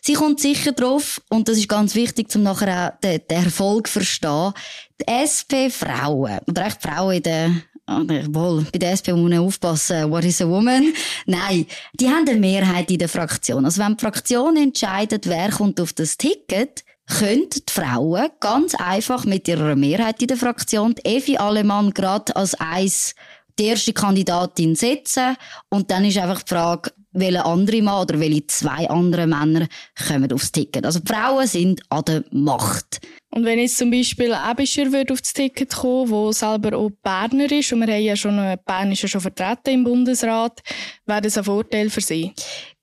sie 0.00 0.14
kommt 0.14 0.40
sicher 0.40 0.72
drauf, 0.72 1.20
und 1.28 1.48
das 1.48 1.58
ist 1.58 1.68
ganz 1.68 1.94
wichtig, 1.94 2.34
um 2.34 2.42
nachher 2.42 2.94
auch 2.94 3.00
den, 3.00 3.20
den 3.30 3.44
Erfolg 3.44 3.86
zu 3.86 3.94
verstehen. 3.94 4.52
Die 5.00 5.06
SP-Frauen, 5.08 6.40
oder 6.46 6.66
echt 6.66 6.82
Frauen 6.82 7.16
in 7.16 7.22
der 7.22 7.50
wohl, 7.88 8.66
bei 8.72 8.78
der 8.78 8.92
SP 8.98 9.14
muss 9.14 9.30
man 9.30 9.38
aufpassen, 9.38 10.10
what 10.10 10.24
is 10.24 10.40
a 10.40 10.48
woman? 10.48 10.92
Nein, 11.26 11.66
die 11.94 12.08
haben 12.08 12.28
eine 12.28 12.38
Mehrheit 12.38 12.90
in 12.90 12.98
der 12.98 13.08
Fraktion. 13.08 13.64
Also 13.64 13.80
wenn 13.80 13.96
die 13.96 14.02
Fraktion 14.02 14.56
entscheidet, 14.56 15.28
wer 15.28 15.50
kommt 15.50 15.80
auf 15.80 15.92
das 15.92 16.16
Ticket, 16.16 16.84
können 17.06 17.48
die 17.50 17.72
Frauen 17.72 18.28
ganz 18.40 18.74
einfach 18.74 19.24
mit 19.24 19.48
ihrer 19.48 19.76
Mehrheit 19.76 20.20
in 20.20 20.28
der 20.28 20.36
Fraktion 20.36 20.94
die 20.94 21.04
Evi 21.04 21.36
Alemann 21.36 21.92
gerade 21.92 22.34
als 22.34 22.54
eins 22.54 23.14
die 23.58 23.66
erste 23.66 23.92
Kandidatin 23.92 24.74
setzen 24.74 25.36
und 25.70 25.90
dann 25.90 26.04
ist 26.04 26.18
einfach 26.18 26.42
die 26.42 26.54
Frage, 26.54 26.90
welche 27.12 27.44
andere 27.44 27.82
Mann 27.82 28.02
oder 28.02 28.20
welche 28.20 28.46
zwei 28.46 28.88
andere 28.90 29.26
Männer 29.26 29.66
kommen 30.06 30.30
aufs 30.32 30.52
Ticket. 30.52 30.84
Also 30.84 31.00
die 31.00 31.10
Frauen 31.10 31.46
sind 31.46 31.80
an 31.88 32.04
der 32.04 32.24
Macht. 32.30 33.00
Und 33.30 33.44
wenn 33.44 33.58
jetzt 33.58 33.78
zum 33.78 33.90
Beispiel 33.90 34.34
Ebischer 34.50 34.92
würde 34.92 35.12
aufs 35.12 35.32
Ticket 35.32 35.74
kommen, 35.74 36.10
wo 36.10 36.32
selber 36.32 36.76
auch 36.76 36.90
Berner 37.02 37.50
ist, 37.50 37.72
und 37.72 37.86
wir 37.86 37.94
haben 37.94 38.02
ja 38.02 38.16
schon 38.16 38.38
einen 38.38 38.58
Bernischen 38.64 39.08
schon 39.08 39.20
vertreten 39.20 39.70
im 39.70 39.84
Bundesrat, 39.84 40.62
wäre 41.06 41.22
das 41.22 41.38
ein 41.38 41.44
Vorteil 41.44 41.90
für 41.90 42.00
sie? 42.00 42.32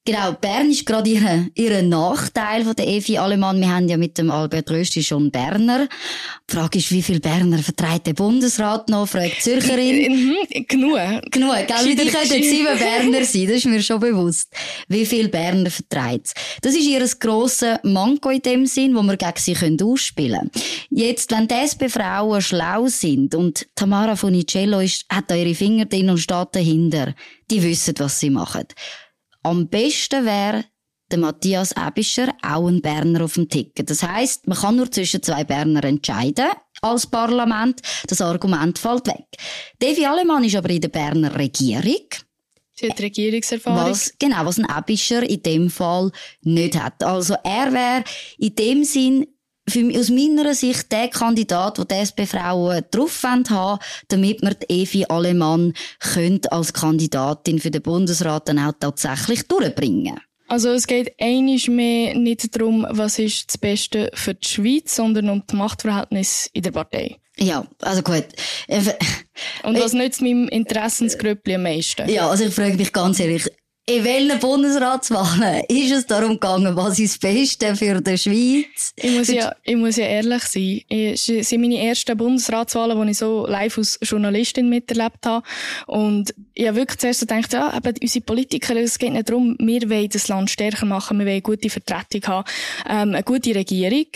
Genau, 0.06 0.34
Bern 0.34 0.70
ist 0.70 0.86
gerade 0.86 1.10
ihr, 1.10 1.48
ihr 1.56 1.82
Nachteil 1.82 2.66
von 2.66 2.76
der 2.76 2.90
Evi 2.90 3.18
Alemann. 3.18 3.62
Wir 3.62 3.74
haben 3.74 3.88
ja 3.88 3.96
mit 3.96 4.18
dem 4.18 4.32
Albert 4.32 4.70
Rösti 4.70 5.02
schon 5.02 5.32
Berner. 5.32 5.88
Die 6.50 6.54
Frage 6.54 6.80
ist, 6.80 6.92
wie 6.92 7.02
viel 7.02 7.22
Berner 7.22 7.60
vertreibt 7.60 8.08
der 8.08 8.14
Bundesrat 8.14 8.90
noch? 8.90 9.08
Fragt 9.08 9.42
Zürcherin. 9.42 9.94
Mhm, 10.14 10.68
genug. 10.68 11.00
Genug, 11.32 11.68
gell? 11.68 11.86
Wie 11.86 11.96
die 11.96 12.08
könnten 12.08 12.44
sieben 12.44 12.78
Berner 12.78 13.24
sein, 13.24 13.48
das 13.48 13.56
ist 13.56 13.66
mir 13.66 13.82
schon 13.82 14.02
bewusst. 14.02 14.54
Wie 14.90 15.06
viel 15.06 15.30
Berner 15.30 15.72
vertreibt 15.72 16.34
Das 16.62 16.76
ist 16.76 16.86
ihr 16.86 17.06
grosses 17.20 17.78
Manko 17.84 18.30
in 18.30 18.42
dem 18.42 18.66
Sinn, 18.66 18.96
wo 18.96 19.02
wir 19.04 19.16
gegen 19.16 19.32
sie 19.38 19.56
ausspielen 19.82 20.52
können. 20.52 20.52
Jetzt, 20.90 21.32
wenn 21.32 21.48
die 21.48 21.56
SP-Frauen 21.56 22.42
schlau 22.42 22.88
sind 22.88 23.36
und 23.36 23.68
Tamara 23.76 24.18
Funicello 24.18 24.82
ist, 24.82 25.06
hat 25.10 25.32
da 25.32 25.36
ihre 25.36 25.56
Finger 25.56 25.86
drin 25.86 26.10
und 26.10 26.18
steht 26.18 26.50
dahinter, 26.52 27.16
die 27.50 27.64
wissen, 27.64 27.96
was 27.98 28.20
sie 28.20 28.30
machen. 28.30 28.66
Am 29.44 29.68
besten 29.68 30.26
wäre 30.26 30.66
der 31.12 31.20
Matthias 31.20 31.74
Ebischer 31.74 32.34
auch 32.42 32.68
ein 32.68 32.82
Berner 32.82 33.26
auf 33.26 33.34
dem 33.34 33.48
Ticket. 33.48 33.90
Das 33.90 34.02
heißt, 34.02 34.48
man 34.48 34.58
kann 34.58 34.78
nur 34.78 34.92
zwischen 34.92 35.22
zwei 35.22 35.44
Berner 35.44 35.84
entscheiden 35.84 36.48
als 36.82 37.06
Parlament. 37.06 37.82
Das 38.08 38.22
Argument 38.22 38.80
fällt 38.80 39.08
weg. 39.08 39.26
Devi 39.82 40.06
Alemann 40.06 40.44
ist 40.44 40.56
aber 40.56 40.70
in 40.70 40.82
der 40.82 40.90
Berner 40.90 41.38
Regierung. 41.38 42.08
Sie 42.76 42.90
hat 42.90 43.00
Regierungserfahrung. 43.00 43.92
Was, 43.92 44.14
genau, 44.18 44.46
was 44.46 44.58
ein 44.58 44.68
Ebischer 44.76 45.22
in 45.22 45.44
dem 45.44 45.70
Fall 45.70 46.12
nicht 46.42 46.82
hat. 46.82 47.04
Also 47.04 47.36
er 47.44 47.72
wäre 47.72 48.04
in 48.40 48.56
dem 48.56 48.84
Sinn 48.84 49.28
für, 49.68 50.00
aus 50.00 50.10
meiner 50.10 50.54
Sicht 50.54 50.92
der 50.92 51.08
Kandidat, 51.08 51.78
der 51.78 51.86
die 51.86 51.96
SP-Frauen 51.96 52.84
drauf 52.92 53.24
haben 53.24 53.80
damit 54.08 54.42
wir 54.42 54.54
die 54.54 54.84
Evi 54.84 55.06
Alemann 55.08 55.74
könnte 56.00 56.52
als 56.52 56.74
Kandidatin 56.74 57.60
für 57.60 57.72
den 57.72 57.82
Bundesrat 57.82 58.50
dann 58.50 58.60
auch 58.60 58.74
tatsächlich 58.80 59.48
durchbringen. 59.48 60.20
Also 60.48 60.70
es 60.70 60.86
geht 60.86 61.14
einisch 61.20 61.68
mehr 61.68 62.16
nicht 62.16 62.56
darum, 62.56 62.86
was 62.90 63.18
ist 63.18 63.48
das 63.48 63.58
Beste 63.58 64.12
für 64.14 64.36
die 64.36 64.48
Schweiz, 64.48 64.96
sondern 64.96 65.30
um 65.30 65.44
das 65.48 65.58
Machtverhältnis 65.58 66.50
in 66.54 66.64
der 66.64 66.72
Partei. 66.72 67.18
Ja, 67.38 67.66
also 67.82 68.04
gut. 68.04 68.26
Und 69.64 69.80
was 69.80 69.94
nützt 69.94 70.22
meinem 70.22 70.48
Interessensgrüppli 70.48 71.56
am 71.56 71.64
meisten? 71.64 72.08
Ja, 72.08 72.30
also 72.30 72.44
ich 72.44 72.54
frage 72.54 72.76
mich 72.76 72.94
ganz 72.94 73.20
ehrlich, 73.20 73.50
in 73.86 74.04
welchen 74.06 74.40
Bundesratswahlen 74.40 75.64
ist 75.68 75.92
es 75.92 76.06
darum 76.06 76.34
gegangen, 76.34 76.74
was 76.78 77.00
ist 77.00 77.22
das 77.22 77.32
Beste 77.32 77.76
für 77.76 78.00
die 78.02 78.18
Schweiz? 78.18 78.94
Ich 78.96 79.12
muss 79.12 79.28
ja, 79.28 79.54
ich 79.62 79.76
muss 79.76 79.98
ja 79.98 80.06
ehrlich 80.06 80.44
sein. 80.44 80.82
Es 80.90 81.26
sind 81.26 81.60
meine 81.60 81.86
ersten 81.86 82.16
Bundesratswahlen, 82.16 83.02
die 83.02 83.12
ich 83.12 83.18
so 83.18 83.46
live 83.46 83.78
als 83.78 84.00
Journalistin 84.02 84.70
miterlebt 84.70 85.26
habe. 85.26 85.46
Und 85.88 86.34
ich 86.54 86.66
habe 86.66 86.78
wirklich 86.78 87.00
zuerst 87.00 87.22
gedacht, 87.22 87.52
ja, 87.52 87.76
eben 87.76 87.94
unsere 88.02 88.24
Politiker, 88.24 88.76
es 88.78 88.98
geht 88.98 89.12
nicht 89.12 89.28
darum, 89.28 89.58
wir 89.60 89.90
wollen 89.90 90.10
das 90.10 90.30
Land 90.30 90.50
stärker 90.50 90.86
machen, 90.86 91.20
wir 91.20 91.26
wollen 91.26 91.34
eine 91.34 91.42
gute 91.42 91.70
Vertretung 91.70 92.22
haben, 92.28 92.50
ähm, 92.88 93.10
eine 93.10 93.24
gute 93.24 93.54
Regierung. 93.54 94.08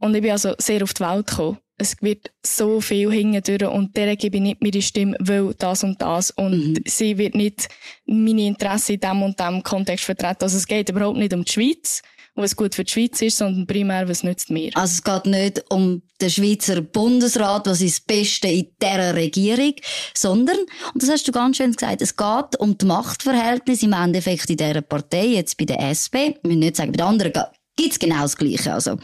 Und 0.00 0.16
ich 0.16 0.22
bin 0.22 0.32
also 0.32 0.54
sehr 0.58 0.82
auf 0.82 0.92
die 0.92 1.04
Welt 1.04 1.28
gekommen 1.28 1.58
es 1.76 1.96
wird 2.00 2.30
so 2.44 2.80
viel 2.80 3.10
hingedurch 3.10 3.64
und 3.64 3.96
der 3.96 4.16
gebe 4.16 4.36
ich 4.36 4.42
nicht 4.42 4.62
meine 4.62 4.82
Stimme, 4.82 5.16
weil 5.20 5.54
das 5.54 5.82
und 5.82 6.00
das 6.00 6.30
und 6.30 6.68
mhm. 6.68 6.82
sie 6.86 7.18
wird 7.18 7.34
nicht 7.34 7.68
meine 8.06 8.46
Interessen 8.46 8.94
in 8.94 9.00
dem 9.00 9.22
und 9.22 9.40
dem 9.40 9.62
Kontext 9.62 10.04
vertreten. 10.04 10.42
Also 10.42 10.56
es 10.56 10.66
geht 10.66 10.88
überhaupt 10.88 11.18
nicht 11.18 11.34
um 11.34 11.44
die 11.44 11.52
Schweiz 11.52 12.02
was 12.34 12.56
gut 12.56 12.74
für 12.74 12.84
die 12.84 12.92
Schweiz 12.92 13.22
ist, 13.22 13.38
sondern 13.38 13.66
primär, 13.66 14.08
was 14.08 14.22
nützt 14.22 14.50
mir. 14.50 14.70
Also 14.74 14.94
es 14.94 15.04
geht 15.04 15.26
nicht 15.26 15.64
um 15.70 16.02
den 16.20 16.30
Schweizer 16.30 16.80
Bundesrat, 16.80 17.66
was 17.66 17.80
ist 17.80 17.98
das 17.98 18.04
Beste 18.04 18.48
in 18.48 18.66
dieser 18.80 19.14
Regierung, 19.14 19.74
sondern, 20.14 20.58
und 20.92 21.02
das 21.02 21.10
hast 21.10 21.28
du 21.28 21.32
ganz 21.32 21.56
schön 21.56 21.72
gesagt, 21.72 22.02
es 22.02 22.16
geht 22.16 22.58
um 22.58 22.76
die 22.76 22.86
Machtverhältnisse 22.86 23.86
im 23.86 23.92
Endeffekt 23.92 24.50
in 24.50 24.56
dieser 24.56 24.82
Partei, 24.82 25.26
jetzt 25.26 25.56
bei 25.56 25.64
der 25.64 25.78
SP, 25.94 26.34
ich 26.42 26.48
will 26.48 26.56
nicht 26.56 26.76
sagen, 26.76 26.92
bei 26.92 26.98
den 26.98 27.06
anderen 27.06 27.32
gibt 27.76 27.92
es 27.92 27.98
genau 27.98 28.22
das 28.22 28.36
Gleiche. 28.36 28.74
Also. 28.74 28.98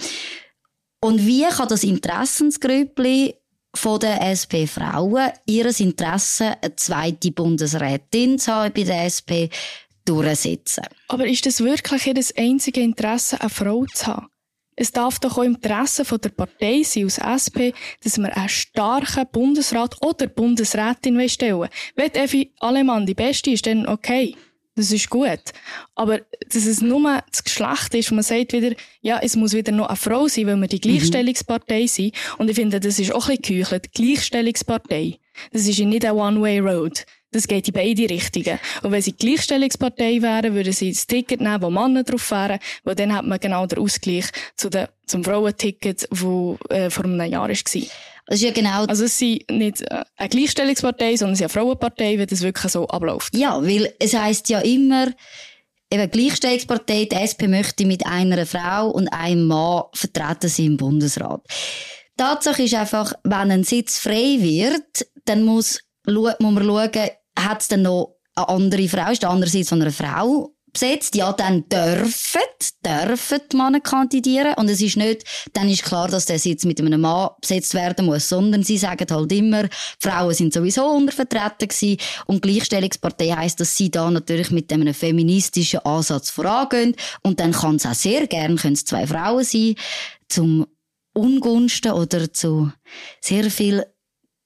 Und 1.01 1.27
wie 1.27 1.45
kann 1.45 1.69
das 1.69 1.83
Interessensgrüppli 1.83 3.35
von 3.75 4.01
den 4.01 4.19
SP-Frauen 4.19 5.31
ihres 5.47 5.81
Interesse, 5.81 6.57
eine 6.61 6.77
zweite 6.77 7.31
Bundesrätin 7.31 8.39
zu 8.39 8.53
haben 8.53 8.73
bei 8.75 8.83
der 8.83 9.05
SP, 9.09 9.49
durchsetzen. 10.05 10.85
Aber 11.09 11.27
ist 11.27 11.47
das 11.47 11.63
wirklich 11.63 12.07
ihr 12.07 12.15
einzige 12.37 12.81
Interesse, 12.81 13.41
eine 13.41 13.51
Frau 13.51 13.85
zu 13.87 14.07
haben? 14.07 14.27
Es 14.77 14.93
darf 14.93 15.19
doch 15.19 15.37
auch 15.37 15.43
im 15.43 15.57
Interesse 15.57 16.05
von 16.05 16.21
der 16.21 16.31
Partei 16.31 16.83
sein, 16.83 17.05
aus 17.05 17.19
SP, 17.19 17.75
dass 18.03 18.17
wir 18.17 18.35
einen 18.35 18.49
starken 18.49 19.27
Bundesrat 19.31 20.01
oder 20.01 20.27
Bundesrätin 20.27 21.29
stellen 21.29 21.69
Wenn 21.97 22.15
Evi 22.15 22.53
Alemann 22.61 23.05
die 23.05 23.15
Beste 23.15 23.51
ist, 23.51 23.67
dann 23.67 23.87
okay. 23.87 24.35
Das 24.77 24.93
ist 24.93 25.11
gut. 25.11 25.41
Aber 25.95 26.21
dass 26.49 26.65
es 26.65 26.81
nur 26.81 27.23
das 27.31 27.45
Geschlecht 27.45 27.95
ist, 27.95 28.11
wo 28.11 28.15
man 28.15 28.25
sagt 28.25 28.53
wieder, 28.53 28.75
ja, 29.01 29.19
es 29.23 29.37
muss 29.37 29.53
wieder 29.53 29.73
noch 29.73 29.89
eine 29.89 29.97
Frau 29.97 30.29
sein, 30.29 30.47
weil 30.47 30.57
wir 30.57 30.69
die 30.69 30.77
mhm. 30.77 30.81
Gleichstellungspartei 30.81 31.83
mhm. 31.83 31.89
sind. 31.89 32.15
Und 32.39 32.49
ich 32.49 32.57
finde, 32.57 32.81
das 32.81 32.99
ist 32.99 33.13
auch 33.13 33.29
ein 33.29 33.37
bisschen 33.37 33.59
geheuchelt. 33.59 33.93
Gleichstellungspartei. 33.93 35.19
Das 35.53 35.67
ist 35.67 35.79
nicht 35.79 36.05
eine 36.05 36.15
One-Way-Road. 36.15 37.05
Das 37.33 37.47
geht 37.47 37.69
in 37.69 37.75
beide 37.75 38.11
Richtungen. 38.11 38.59
Und 38.83 38.91
wenn 38.91 39.03
sie 39.03 39.13
Gleichstellungspartei 39.13 40.21
wären, 40.21 40.55
würden 40.55 40.73
sie 40.73 40.91
das 40.91 41.07
Ticket 41.07 41.41
nehmen, 41.41 41.63
wo 41.63 41.71
Männer 41.71 42.03
drauf 42.03 42.31
wären, 42.31 42.59
weil 42.83 42.97
dann 42.97 43.15
hat 43.15 43.25
man 43.25 43.39
genau 43.39 43.67
den 43.67 43.79
Ausgleich 43.79 44.27
zu 44.57 44.69
den, 44.69 44.89
zum 45.07 45.23
Frauenticket, 45.23 46.09
wo 46.11 46.59
äh, 46.71 46.91
vor 46.91 47.05
einem 47.05 47.21
Jahr 47.31 47.49
war. 47.49 47.83
Das 48.31 48.38
ist 48.38 48.45
ja 48.45 48.53
genau. 48.53 48.85
Also 48.85 49.07
es 49.07 49.19
sind 49.19 49.51
nicht 49.51 49.83
äh, 49.83 50.05
eine 50.16 50.29
Gleichstellungspartei, 50.29 51.16
sondern 51.16 51.33
es 51.33 51.40
ist 51.40 51.43
eine 51.43 51.49
Frauenpartei, 51.49 52.16
wenn 52.16 52.29
das 52.29 52.43
wirklich 52.43 52.71
so 52.71 52.87
abläuft. 52.87 53.37
Ja, 53.37 53.61
weil 53.61 53.93
es 53.99 54.14
heisst 54.14 54.49
ja 54.49 54.61
immer, 54.61 55.09
eben 55.93 56.11
Gleichstellungspartei, 56.11 57.09
die 57.11 57.16
SP 57.19 57.49
möchte 57.49 57.87
mit 57.87 58.07
einer 58.07 58.47
Frau 58.47 58.88
und 58.90 59.09
einem 59.09 59.49
Mann 59.49 59.83
vertreten 59.95 60.49
sein 60.49 60.66
im 60.66 60.77
Bundesrat. 60.77 61.43
Tatsache 62.16 62.62
ist 62.62 62.75
einfach, 62.75 63.14
wenn 63.25 63.51
ein 63.51 63.64
Sitz 63.64 63.99
frei 63.99 64.37
wird, 64.38 65.09
dann 65.25 65.43
muss, 65.43 65.81
muss 66.07 66.37
man 66.38 66.62
schauen, 66.62 67.11
hat 67.37 67.62
es 67.62 67.66
dann 67.66 67.83
noch 67.83 68.14
eine 68.37 68.49
andere 68.49 68.87
Frau, 68.87 69.11
ist 69.11 69.25
der 69.25 69.31
andere 69.31 69.51
Sitz 69.51 69.71
von 69.71 69.83
einer 69.83 69.90
Frau 69.90 70.55
besetzt, 70.73 71.15
ja, 71.15 71.33
dann 71.33 71.69
dürfen, 71.69 72.41
dürfen 72.85 73.41
die 73.51 73.57
Männer 73.57 73.81
kandidieren. 73.81 74.55
Und 74.55 74.69
es 74.69 74.81
ist 74.81 74.97
nicht, 74.97 75.25
dann 75.53 75.69
ist 75.69 75.85
klar, 75.85 76.09
dass 76.09 76.27
der 76.27 76.39
Sitz 76.39 76.65
mit 76.65 76.81
einem 76.81 77.01
Mann 77.01 77.31
besetzt 77.41 77.75
werden 77.75 78.07
muss, 78.07 78.29
sondern 78.29 78.63
sie 78.63 78.79
sagen 78.79 79.07
halt 79.11 79.33
immer, 79.33 79.69
Frauen 79.99 80.35
sind 80.35 80.53
sowieso 80.53 80.87
untervertreten 80.87 81.69
gewesen. 81.69 81.99
Und 82.27 82.43
Gleichstellungspartei 82.43 83.31
heisst, 83.31 83.61
dass 83.61 83.77
sie 83.77 83.91
da 83.91 84.11
natürlich 84.11 84.51
mit 84.51 84.73
einem 84.73 84.95
feministischen 84.95 85.81
Ansatz 85.81 86.31
vorangehen. 86.31 86.95
Und 87.23 87.41
dann 87.41 87.53
kann 87.53 87.77
es 87.77 87.87
auch 87.87 87.95
sehr 87.95 88.27
gern, 88.27 88.57
können 88.57 88.75
es 88.75 88.85
zwei 88.85 89.07
Frauen 89.07 89.45
sein, 89.45 89.75
zum 90.29 90.67
Ungunsten 91.13 91.93
oder 91.93 92.33
zu 92.33 92.73
sehr 93.21 93.51
viel 93.51 93.85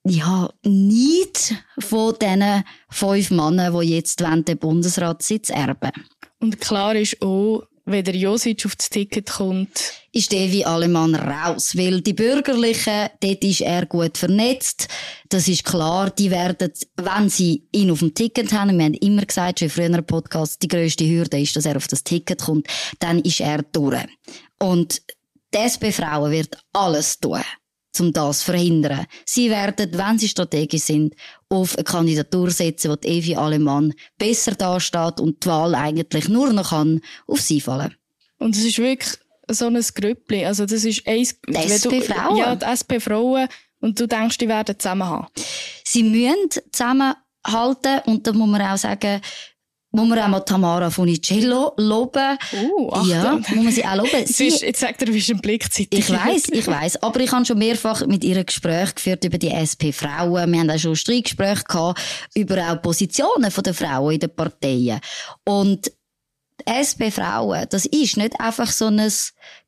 ja, 0.07 0.49
nicht 0.63 1.55
von 1.79 2.13
diesen 2.21 2.63
fünf 2.89 3.31
Männern, 3.31 3.79
die 3.79 3.95
jetzt 3.95 4.19
den 4.19 4.57
Bundesratssitz 4.59 5.49
erben 5.49 5.91
Und 6.39 6.59
klar 6.59 6.95
ist 6.95 7.21
auch, 7.21 7.63
wenn 7.85 8.03
der 8.03 8.15
Josic 8.15 8.65
auf 8.65 8.75
das 8.75 8.89
Ticket 8.89 9.29
kommt, 9.29 9.93
ist 10.11 10.33
Evi 10.33 10.63
Alemann 10.63 11.13
raus. 11.13 11.77
Weil 11.77 12.01
die 12.01 12.13
Bürgerlichen, 12.13 13.09
dort 13.19 13.43
ist 13.43 13.61
er 13.61 13.85
gut 13.85 14.17
vernetzt. 14.17 14.87
Das 15.29 15.47
ist 15.47 15.65
klar. 15.65 16.09
Die 16.09 16.31
werden, 16.31 16.71
wenn 16.97 17.29
sie 17.29 17.63
ihn 17.71 17.91
auf 17.91 17.99
dem 17.99 18.13
Ticket 18.15 18.51
haben, 18.53 18.77
wir 18.77 18.85
haben 18.85 18.95
immer 18.95 19.23
gesagt, 19.23 19.59
schon 19.59 19.67
in 19.67 19.71
früheren 19.71 20.05
Podcasts, 20.05 20.57
die 20.57 20.67
grösste 20.67 21.07
Hürde 21.07 21.39
ist, 21.39 21.55
dass 21.55 21.65
er 21.65 21.77
auf 21.77 21.87
das 21.87 22.03
Ticket 22.03 22.41
kommt, 22.41 22.67
dann 22.99 23.19
ist 23.19 23.39
er 23.39 23.61
durch. 23.61 24.07
Und 24.59 25.01
die 25.53 25.59
SP-Frauen 25.59 26.31
wird 26.31 26.57
alles 26.73 27.19
tun 27.19 27.41
um 27.99 28.13
das 28.13 28.39
zu 28.39 28.45
verhindern. 28.45 29.05
Sie 29.25 29.49
werden, 29.49 29.89
wenn 29.93 30.17
sie 30.17 30.27
strategisch 30.27 30.83
sind, 30.83 31.15
auf 31.49 31.75
eine 31.75 31.83
Kandidatur 31.83 32.51
setzen, 32.51 32.91
wo 32.91 32.95
die 32.95 33.07
Evi 33.07 33.35
Alemann 33.35 33.93
besser 34.17 34.53
dasteht 34.53 35.19
und 35.19 35.43
die 35.43 35.47
Wahl 35.47 35.75
eigentlich 35.75 36.27
nur 36.29 36.51
noch 36.53 36.69
kann 36.69 37.01
auf 37.27 37.41
sie 37.41 37.61
fallen. 37.61 37.95
Und 38.37 38.55
es 38.55 38.65
ist 38.65 38.77
wirklich 38.77 39.17
so 39.47 39.67
ein 39.67 39.79
Grüppli. 39.79 40.45
Also 40.45 40.65
das 40.65 40.83
ist 40.83 41.07
eins, 41.07 41.39
die 41.47 41.55
SP-Frauen? 41.55 42.37
Ja, 42.37 42.55
die 42.55 42.65
SP-Frauen. 42.65 43.47
Und 43.79 43.99
du 43.99 44.07
denkst, 44.07 44.37
die 44.37 44.47
werden 44.47 44.79
zusammen 44.79 45.07
haben? 45.07 45.27
Sie 45.83 46.03
müssen 46.03 46.49
zusammenhalten 46.71 47.99
und 48.05 48.25
da 48.25 48.33
muss 48.33 48.49
man 48.49 48.61
auch 48.61 48.77
sagen, 48.77 49.21
muss 49.95 50.07
man 50.07 50.19
auch 50.19 50.27
mal 50.27 50.39
Tamara 50.41 50.89
Funicello 50.89 51.73
loben. 51.77 52.37
Uh, 52.53 52.89
ach, 52.91 53.07
ja, 53.07 53.33
muss 53.33 53.49
man 53.49 53.71
sie 53.71 53.85
auch 53.85 53.95
loben. 53.95 54.09
Sie, 54.25 54.47
ist, 54.47 54.61
jetzt 54.61 54.79
sagt 54.79 55.01
er, 55.01 55.13
wie 55.13 55.31
ein 55.31 55.39
Blick 55.39 55.67
Ich 55.89 56.09
weiß, 56.09 56.49
ich 56.51 56.67
weiß. 56.67 57.01
Aber 57.03 57.19
ich 57.19 57.31
habe 57.31 57.45
schon 57.45 57.57
mehrfach 57.57 58.05
mit 58.05 58.23
ihr 58.23 58.43
Gespräche 58.43 58.93
geführt 58.93 59.23
über 59.23 59.37
die 59.37 59.51
SP-Frauen. 59.51 60.51
Wir 60.51 60.59
haben 60.59 60.69
auch 60.69 60.77
schon 60.77 60.95
Streitgespräche 60.95 61.63
gehabt 61.63 61.99
über 62.33 62.71
auch 62.71 62.81
Positionen 62.81 63.51
der 63.55 63.73
Frauen 63.73 64.13
in 64.13 64.19
den 64.19 64.35
Parteien. 64.35 64.99
Und 65.45 65.91
SP-Frauen, 66.65 67.67
das 67.69 67.85
ist 67.85 68.17
nicht 68.17 68.39
einfach 68.39 68.71
so 68.71 68.87
ein 68.87 69.11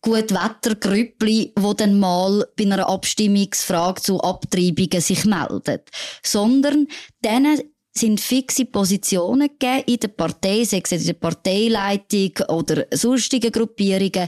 Gutwettergrüppli, 0.02 1.54
wo 1.56 1.74
dann 1.74 2.00
mal 2.00 2.48
bei 2.58 2.64
einer 2.64 2.90
Abstimmungsfrage 2.90 4.02
zu 4.02 4.22
Abtreibungen 4.22 5.02
sich 5.02 5.26
meldet, 5.26 5.90
sondern 6.24 6.88
denen 7.24 7.62
sind 7.98 8.20
fixe 8.20 8.66
Positionen 8.66 9.50
gegeben 9.50 9.84
in 9.88 10.00
der 10.00 10.08
Partei, 10.10 10.64
sei 10.64 10.82
es 10.84 10.92
in 10.92 11.06
der 11.06 11.14
Parteileitung 11.14 12.32
oder 12.48 12.86
sonstigen 12.92 13.52
Gruppierungen. 13.52 14.28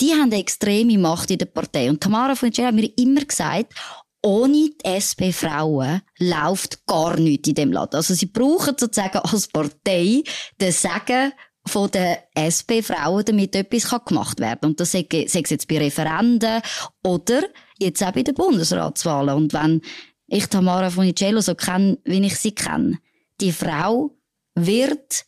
Die 0.00 0.12
haben 0.12 0.32
eine 0.32 0.38
extreme 0.38 0.98
Macht 0.98 1.30
in 1.30 1.38
der 1.38 1.46
Partei. 1.46 1.90
Und 1.90 2.00
Tamara 2.00 2.34
von 2.34 2.50
hat 2.50 2.74
mir 2.74 2.90
immer 2.96 3.24
gesagt, 3.24 3.74
ohne 4.22 4.70
die 4.70 4.84
SP-Frauen 4.84 6.02
läuft 6.18 6.86
gar 6.86 7.18
nichts 7.18 7.48
in 7.48 7.54
dem 7.54 7.72
Land. 7.72 7.94
Also 7.94 8.14
sie 8.14 8.26
brauchen 8.26 8.74
sozusagen 8.78 9.18
als 9.18 9.48
Partei 9.48 10.22
den 10.60 10.72
Segen 10.72 11.32
von 11.66 11.90
den 11.90 12.16
SP-Frauen, 12.34 13.24
damit 13.24 13.54
etwas 13.54 14.04
gemacht 14.04 14.40
werden 14.40 14.60
kann. 14.60 14.70
Und 14.70 14.80
das 14.80 14.92
sei 14.92 15.06
es 15.10 15.34
jetzt 15.34 15.68
bei 15.68 15.78
Referenden 15.78 16.62
oder 17.04 17.42
jetzt 17.78 18.02
auch 18.02 18.12
bei 18.12 18.22
den 18.22 18.34
Bundesratswahlen. 18.34 19.34
Und 19.34 19.52
wenn 19.52 19.82
ich 20.26 20.46
Tamara 20.46 20.90
Funicello 20.90 21.40
so 21.40 21.54
kenne, 21.54 21.98
wie 22.04 22.24
ich 22.24 22.36
sie 22.36 22.52
kenne, 22.52 22.98
die 23.40 23.52
Frau 23.52 24.16
wird 24.54 25.24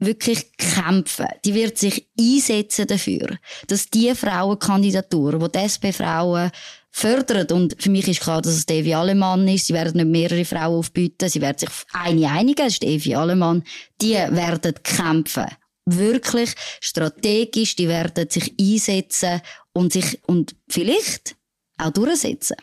wirklich 0.00 0.52
kämpfen. 0.56 1.26
Die 1.44 1.54
wird 1.54 1.78
sich 1.78 2.08
einsetzen 2.18 2.86
dafür, 2.86 3.38
dass 3.68 3.88
die 3.90 4.14
Frauenkandidatur, 4.14 5.38
die 5.38 5.52
die 5.52 5.58
SP-Frauen 5.58 6.50
fördert, 6.90 7.52
und 7.52 7.80
für 7.80 7.90
mich 7.90 8.08
ist 8.08 8.20
klar, 8.20 8.42
dass 8.42 8.54
es 8.54 8.68
Evi 8.68 8.94
Alemann 8.94 9.46
ist, 9.46 9.66
sie 9.66 9.74
werden 9.74 9.98
nicht 9.98 10.10
mehrere 10.10 10.44
Frauen 10.44 10.78
aufbieten, 10.78 11.28
sie 11.28 11.40
werden 11.40 11.58
sich 11.58 11.68
auf 11.68 11.86
eine 11.92 12.30
einigen, 12.30 12.64
das 12.64 12.74
ist 12.74 12.84
Evi 12.84 13.14
Alemann, 13.14 13.62
die 14.00 14.14
werden 14.14 14.74
kämpfen. 14.82 15.46
Wirklich 15.86 16.52
strategisch, 16.80 17.76
die 17.76 17.88
werden 17.88 18.28
sich 18.28 18.54
einsetzen 18.58 19.42
und 19.72 19.92
sich, 19.92 20.18
und 20.26 20.56
vielleicht 20.68 21.36
auch 21.78 21.90
durchsetzen. 21.90 22.56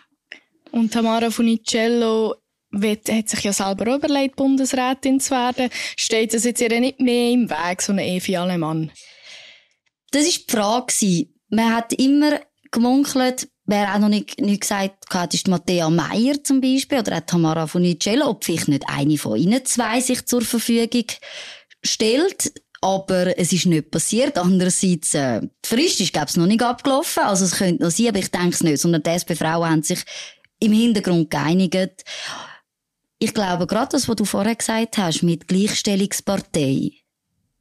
Und 0.72 0.91
Tamara 0.91 1.30
Funicello 1.30 2.36
hat 2.84 3.30
sich 3.30 3.44
ja 3.44 3.54
selber 3.54 3.96
überlegt, 3.96 4.36
Bundesrätin 4.36 5.20
zu 5.20 5.32
werden. 5.32 5.70
Steht 5.96 6.34
das 6.34 6.44
jetzt 6.44 6.62
ihr 6.62 6.80
nicht 6.80 7.00
mehr 7.00 7.32
im 7.32 7.50
Weg, 7.50 7.82
so 7.82 7.92
eine 7.92 8.06
Evi 8.06 8.38
Alemann? 8.38 8.92
Das 10.12 10.26
war 10.26 10.32
die 10.32 10.52
Frage. 10.52 11.28
Man 11.50 11.76
hat 11.76 11.94
immer 11.94 12.40
gemunkelt, 12.72 13.48
wer 13.66 13.94
auch 13.94 14.00
noch 14.00 14.10
nicht, 14.10 14.40
nicht 14.40 14.62
gesagt 14.62 15.13
hat, 15.13 15.34
ist 15.34 15.48
Matthäa 15.48 15.90
Meyer 15.90 16.44
zum 16.44 16.62
Beispiel 16.62 17.00
oder 17.00 17.18
auch 17.18 17.22
Tamara 17.22 17.68
Funicello, 17.68 18.28
ob 18.28 18.44
vielleicht 18.44 18.68
nicht 18.68 18.84
eine 18.88 19.18
von 19.18 19.38
ihnen 19.38 19.63
zwei 19.66 20.02
sich 20.02 20.26
zur 20.26 20.42
Verfügung 20.42 21.06
stellt. 21.84 22.54
Aber 22.82 23.38
es 23.40 23.52
ist 23.54 23.66
nicht 23.66 23.90
passiert. 23.90 24.38
Andererseits, 24.38 25.13
äh, 25.16 25.42
die 25.42 25.68
Frist 25.68 26.00
ist, 26.00 26.13
glaube 26.13 26.32
noch 26.40 26.46
nicht 26.46 26.62
abgelaufen. 26.62 27.24
Also 27.24 27.46
es 27.46 27.56
könnte 27.56 27.84
noch 27.84 27.92
sein, 27.92 28.10
aber 28.10 28.20
ich 28.20 28.30
denke 28.30 28.50
es 28.50 28.62
nicht. 28.62 28.80
Sondern 28.80 29.02
die 29.02 29.10
SP-Frauen 29.10 29.70
haben 29.70 29.84
sich 29.84 30.00
im 30.60 30.74
Hintergrund 30.74 31.32
geeinigt. 31.32 32.04
Ich 33.19 33.34
glaube, 33.34 33.65
gerade 33.65 33.89
das, 33.91 34.08
was 34.08 34.15
du 34.15 34.25
vorher 34.25 34.56
gesagt 34.56 34.97
hast, 34.97 35.23
mit 35.23 35.47
Gleichstellungspartei, 35.47 36.91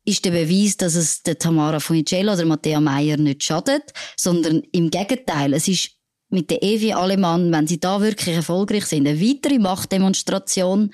ist 0.05 0.25
der 0.25 0.31
Beweis, 0.31 0.77
dass 0.77 0.95
es 0.95 1.23
der 1.23 1.39
Tamara 1.39 1.81
Funicello 1.81 2.33
oder 2.33 2.45
Matthäa 2.45 2.81
Meyer 2.81 3.17
nicht 3.17 3.43
schadet, 3.43 3.93
sondern 4.17 4.63
im 4.73 4.91
Gegenteil, 4.91 5.53
es 5.55 5.67
ist 5.67 5.91
mit 6.29 6.51
der 6.51 6.63
Evi 6.63 6.93
Alemann, 6.93 7.51
wenn 7.53 7.67
sie 7.67 7.81
da 7.81 8.01
wirklich 8.01 8.37
erfolgreich 8.37 8.87
sind, 8.87 9.07
eine 9.07 9.21
weitere 9.21 9.59
Machtdemonstration, 9.59 10.93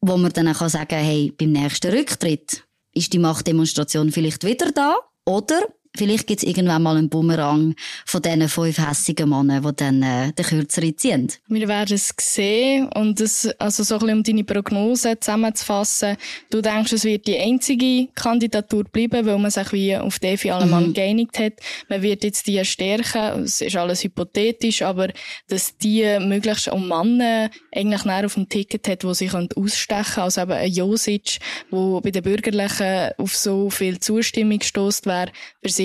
wo 0.00 0.16
man 0.16 0.32
dann 0.32 0.48
auch 0.48 0.68
sagen 0.68 0.88
kann, 0.88 1.04
hey, 1.04 1.32
beim 1.36 1.52
nächsten 1.52 1.92
Rücktritt 1.92 2.64
ist 2.92 3.12
die 3.12 3.18
Machtdemonstration 3.18 4.10
vielleicht 4.10 4.44
wieder 4.44 4.72
da 4.72 4.96
Oder 5.24 5.62
Vielleicht 5.96 6.28
gibt 6.28 6.42
es 6.42 6.48
irgendwann 6.48 6.82
mal 6.82 6.96
einen 6.96 7.08
Bumerang 7.08 7.74
von 8.06 8.22
diesen 8.22 8.48
fünf 8.48 8.78
hässigen 8.78 9.28
Männern, 9.28 9.62
die 9.62 9.76
dann 9.76 10.02
äh, 10.02 10.32
den 10.32 10.44
Kürzeren 10.44 10.96
ziehen. 10.96 11.32
Wir 11.48 11.66
werden 11.66 11.94
es 11.94 12.14
sehen 12.18 12.88
und 12.94 13.18
das, 13.18 13.48
also 13.58 13.82
so 13.82 13.96
ein 13.96 14.00
bisschen 14.00 14.16
um 14.18 14.22
deine 14.22 14.44
Prognose 14.44 15.18
zusammenzufassen. 15.18 16.16
Du 16.50 16.60
denkst, 16.60 16.92
es 16.92 17.04
wird 17.04 17.26
die 17.26 17.38
einzige 17.38 18.08
Kandidatur 18.14 18.84
bleiben, 18.84 19.26
weil 19.26 19.38
man 19.38 19.50
sich 19.50 19.72
wie 19.72 19.96
auf 19.96 20.20
Defi 20.20 20.50
Allemann 20.50 20.88
mhm. 20.88 20.94
geeinigt 20.94 21.38
hat. 21.38 21.54
Man 21.88 22.02
wird 22.02 22.22
jetzt 22.22 22.46
die 22.46 22.64
stärken, 22.64 23.42
es 23.42 23.60
ist 23.60 23.76
alles 23.76 24.04
hypothetisch, 24.04 24.82
aber 24.82 25.08
dass 25.48 25.76
die 25.76 26.18
möglichst 26.20 26.68
um 26.68 26.86
Männer 26.86 27.50
eigentlich 27.74 28.04
näher 28.04 28.26
auf 28.26 28.34
dem 28.34 28.48
Ticket 28.48 28.86
hat, 28.86 29.04
wo 29.04 29.12
sie 29.12 29.28
ausstechen 29.28 30.04
können. 30.14 30.24
Also 30.24 30.42
eben 30.42 30.52
ein 30.52 30.70
Josic, 30.70 31.38
der 31.72 32.00
bei 32.00 32.10
den 32.10 32.22
Bürgerlichen 32.22 33.10
auf 33.18 33.36
so 33.36 33.70
viel 33.70 33.98
Zustimmung 33.98 34.58
gestoßt 34.60 35.06
wäre, 35.06 35.32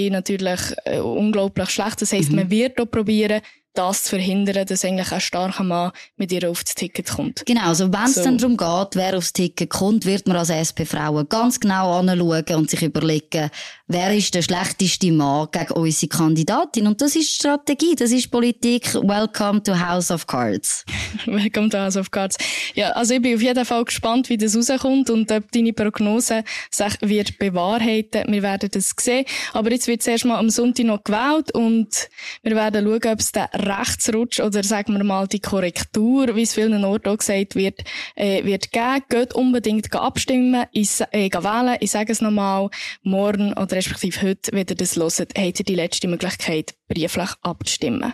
natürlich 0.10 0.60
äh, 0.86 1.00
unglaublich 1.00 1.70
schlecht. 1.70 2.02
Das 2.02 2.14
heisst, 2.14 2.30
mhm. 2.30 2.38
man 2.38 2.50
wird 2.50 2.80
auch 2.80 2.90
probieren, 2.90 3.42
das 3.76 4.04
zu 4.04 4.10
verhindern, 4.12 4.66
dass 4.66 4.86
eigentlich 4.86 5.12
ein 5.12 5.22
starker 5.22 5.64
Mann 5.64 5.92
mit 6.18 6.32
ihr 6.32 6.50
aufs 6.50 6.76
Ticket 6.76 7.08
kommt. 7.08 7.46
Genau, 7.46 7.68
also 7.68 7.92
wenn 7.92 8.06
es 8.06 8.16
so. 8.16 8.24
dann 8.24 8.38
darum 8.38 8.58
geht, 8.58 8.96
wer 8.96 9.18
aufs 9.18 9.34
Ticket 9.34 9.70
kommt, 9.70 10.06
wird 10.06 10.28
man 10.28 10.38
als 10.38 10.50
SP-Frauen 10.50 11.28
ganz 11.30 11.60
genau 11.60 12.00
anschauen 12.00 12.44
und 12.56 12.70
sich 12.70 12.82
überlegen, 12.82 13.50
wer 13.88 14.14
ist 14.16 14.34
der 14.34 14.42
schlechteste 14.42 15.12
Mann 15.12 15.48
gegen 15.52 15.74
unsere 15.74 16.08
Kandidatin. 16.08 16.88
Und 16.88 17.02
das 17.02 17.16
ist 17.16 17.36
Strategie, 17.36 17.96
das 17.96 18.12
ist 18.12 18.32
Politik. 18.32 18.94
Welcome 18.96 19.62
to 19.64 19.80
House 19.80 20.12
of 20.12 20.26
Cards. 20.26 20.86
Welcome 21.26 21.70
to 21.70 21.78
House 21.78 21.98
of 21.98 22.10
Cards. 22.12 22.38
Ja, 22.74 22.92
also 22.92 23.14
ich 23.14 23.22
bin 23.22 23.36
auf 23.36 23.42
jeden 23.42 23.66
Fall 23.66 23.86
gespannt, 23.86 24.30
wie 24.30 24.38
das 24.38 24.56
rauskommt 24.56 25.10
und 25.10 25.32
ob 25.32 25.52
deine 25.52 25.74
Prognose 25.74 26.44
sich 26.72 26.94
wird 27.02 27.38
bewahrheiten. 27.38 28.24
Wir 28.32 28.42
werden 28.42 28.70
das 28.72 28.94
sehen. 29.00 29.26
Aber 29.54 29.72
jetzt 29.72 29.88
wird 29.88 30.02
zuerst 30.02 30.26
mal 30.26 30.38
am 30.38 30.50
Sonntag 30.50 30.86
noch 30.86 31.04
gewählt 31.04 31.54
und 31.54 32.10
wir 32.44 32.56
werden 32.56 32.86
schauen, 32.86 33.14
ob 33.14 33.20
es 33.20 33.32
den 33.32 33.46
Rechtsrutsch 33.66 34.40
oder 34.40 34.64
sagen 34.64 34.94
wir 34.96 35.04
mal 35.04 35.28
die 35.28 35.40
Korrektur, 35.40 36.36
wie 36.36 36.44
es 36.44 36.54
vielen 36.54 36.84
Orten 36.84 37.10
auch 37.10 37.18
gesagt 37.18 37.56
wird, 37.56 37.82
äh, 38.16 38.44
wird 38.44 38.72
geben. 38.72 39.04
Geht 39.10 39.34
unbedingt 39.34 39.94
abstimmen, 39.94 40.66
ich, 40.72 41.02
äh, 41.12 41.30
wählen. 41.32 41.78
Ich 41.80 41.92
sage 41.92 42.12
es 42.12 42.22
nochmal, 42.22 42.70
morgen 43.04 43.54
oder 43.54 43.76
respektive 43.76 44.22
heute, 44.22 44.52
wenn 44.52 44.68
ihr 44.70 44.76
das 44.76 44.96
hört, 44.96 45.20
habt 45.20 45.60
ihr 45.60 45.66
die 45.66 45.76
letzte 45.76 46.08
Möglichkeit, 46.08 46.76
brieflich 46.88 47.30
abzustimmen. 47.42 48.14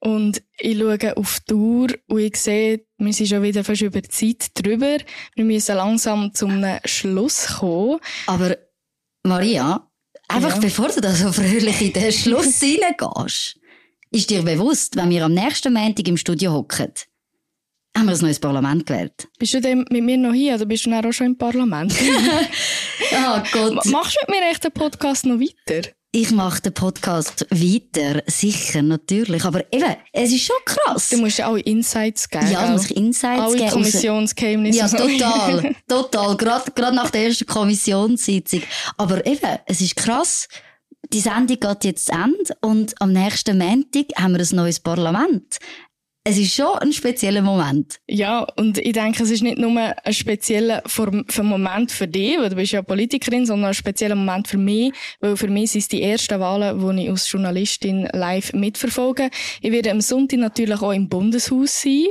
Und 0.00 0.42
ich 0.58 0.78
schaue 0.78 1.16
auf 1.16 1.40
die 1.48 1.54
Uhr 1.54 1.88
und 2.06 2.18
ich 2.18 2.36
sehe, 2.36 2.84
wir 2.98 3.12
sind 3.12 3.28
schon 3.28 3.42
wieder 3.42 3.64
fast 3.64 3.82
über 3.82 4.00
die 4.00 4.08
Zeit 4.08 4.50
drüber. 4.54 4.98
Wir 5.34 5.44
müssen 5.44 5.76
langsam 5.76 6.34
zum 6.34 6.64
Schluss 6.84 7.58
kommen. 7.58 8.00
Aber 8.26 8.56
Maria, 9.22 9.86
einfach 10.28 10.54
ja. 10.54 10.60
bevor 10.60 10.88
du 10.88 11.00
da 11.00 11.12
so 11.12 11.32
fröhlich 11.32 11.80
in 11.80 11.92
den 11.92 12.12
Schluss 12.12 12.62
reingehst, 12.62 13.59
ist 14.10 14.30
dir 14.30 14.42
bewusst, 14.42 14.96
wenn 14.96 15.10
wir 15.10 15.24
am 15.24 15.34
nächsten 15.34 15.72
Montag 15.72 16.06
im 16.08 16.16
Studio 16.16 16.52
hocken, 16.52 16.92
haben 17.96 18.06
wir 18.06 18.14
ein 18.14 18.20
neues 18.20 18.40
Parlament 18.40 18.86
gewählt. 18.86 19.28
Bist 19.38 19.54
du 19.54 19.60
denn 19.60 19.84
mit 19.90 20.02
mir 20.02 20.16
noch 20.16 20.32
hier 20.32 20.54
oder 20.54 20.66
bist 20.66 20.86
du 20.86 20.92
auch 20.92 21.12
schon 21.12 21.28
im 21.28 21.38
Parlament? 21.38 21.94
oh 23.12 23.42
Gott. 23.52 23.86
Machst 23.86 24.16
du 24.16 24.32
mit 24.32 24.40
mir 24.40 24.50
echt 24.50 24.64
den 24.64 24.72
Podcast 24.72 25.26
noch 25.26 25.38
weiter? 25.38 25.88
Ich 26.12 26.32
mache 26.32 26.60
den 26.60 26.74
Podcast 26.74 27.46
weiter, 27.50 28.20
sicher, 28.26 28.82
natürlich. 28.82 29.44
Aber 29.44 29.62
eben, 29.72 29.94
es 30.12 30.32
ist 30.32 30.44
schon 30.44 30.56
krass. 30.64 31.08
Du 31.10 31.18
musst 31.18 31.38
ja 31.38 31.46
alle 31.46 31.60
Insights 31.60 32.28
geben. 32.28 32.50
Ja, 32.50 32.66
du 32.66 32.72
musst 32.72 32.90
Insights 32.90 33.40
alle 33.40 33.52
geben. 33.52 33.62
Alle 33.62 33.72
Kommissionsgeheimnisse. 33.72 34.78
Ja, 34.78 34.88
total. 34.88 35.76
total. 35.88 36.36
Gerade, 36.36 36.70
gerade 36.72 36.96
nach 36.96 37.10
der 37.10 37.26
ersten 37.26 37.46
Kommissionssitzung. 37.46 38.62
Aber 38.96 39.24
eben, 39.24 39.58
es 39.66 39.80
ist 39.80 39.94
krass 39.94 40.48
die 41.12 41.20
Sendung 41.20 41.58
geht 41.58 41.84
jetzt 41.84 42.06
zu 42.06 42.12
Ende 42.12 42.56
und 42.60 42.94
am 43.00 43.12
nächsten 43.12 43.58
Montag 43.58 44.06
haben 44.16 44.34
wir 44.34 44.40
ein 44.40 44.56
neues 44.56 44.80
Parlament. 44.80 45.58
Es 46.22 46.36
ist 46.36 46.54
schon 46.54 46.78
ein 46.78 46.92
spezieller 46.92 47.40
Moment. 47.40 47.98
Ja, 48.06 48.46
und 48.56 48.76
ich 48.76 48.92
denke, 48.92 49.22
es 49.22 49.30
ist 49.30 49.42
nicht 49.42 49.56
nur 49.56 49.74
ein 49.80 50.12
spezieller 50.12 50.82
Moment 51.42 51.90
für 51.90 52.06
dich, 52.06 52.38
weil 52.38 52.50
du 52.50 52.56
bist 52.56 52.72
ja 52.72 52.82
Politikerin, 52.82 53.46
sondern 53.46 53.68
ein 53.68 53.74
spezieller 53.74 54.16
Moment 54.16 54.46
für 54.46 54.58
mich, 54.58 54.92
weil 55.20 55.38
für 55.38 55.48
mich 55.48 55.70
sind 55.70 55.80
es 55.80 55.88
die 55.88 56.02
ersten 56.02 56.38
Wahlen, 56.38 56.78
die 56.96 57.04
ich 57.04 57.10
als 57.10 57.32
Journalistin 57.32 58.06
live 58.12 58.52
mitverfolge. 58.52 59.30
Ich 59.62 59.72
werde 59.72 59.90
am 59.90 60.02
Sonntag 60.02 60.40
natürlich 60.40 60.82
auch 60.82 60.92
im 60.92 61.08
Bundeshaus 61.08 61.80
sein 61.80 62.08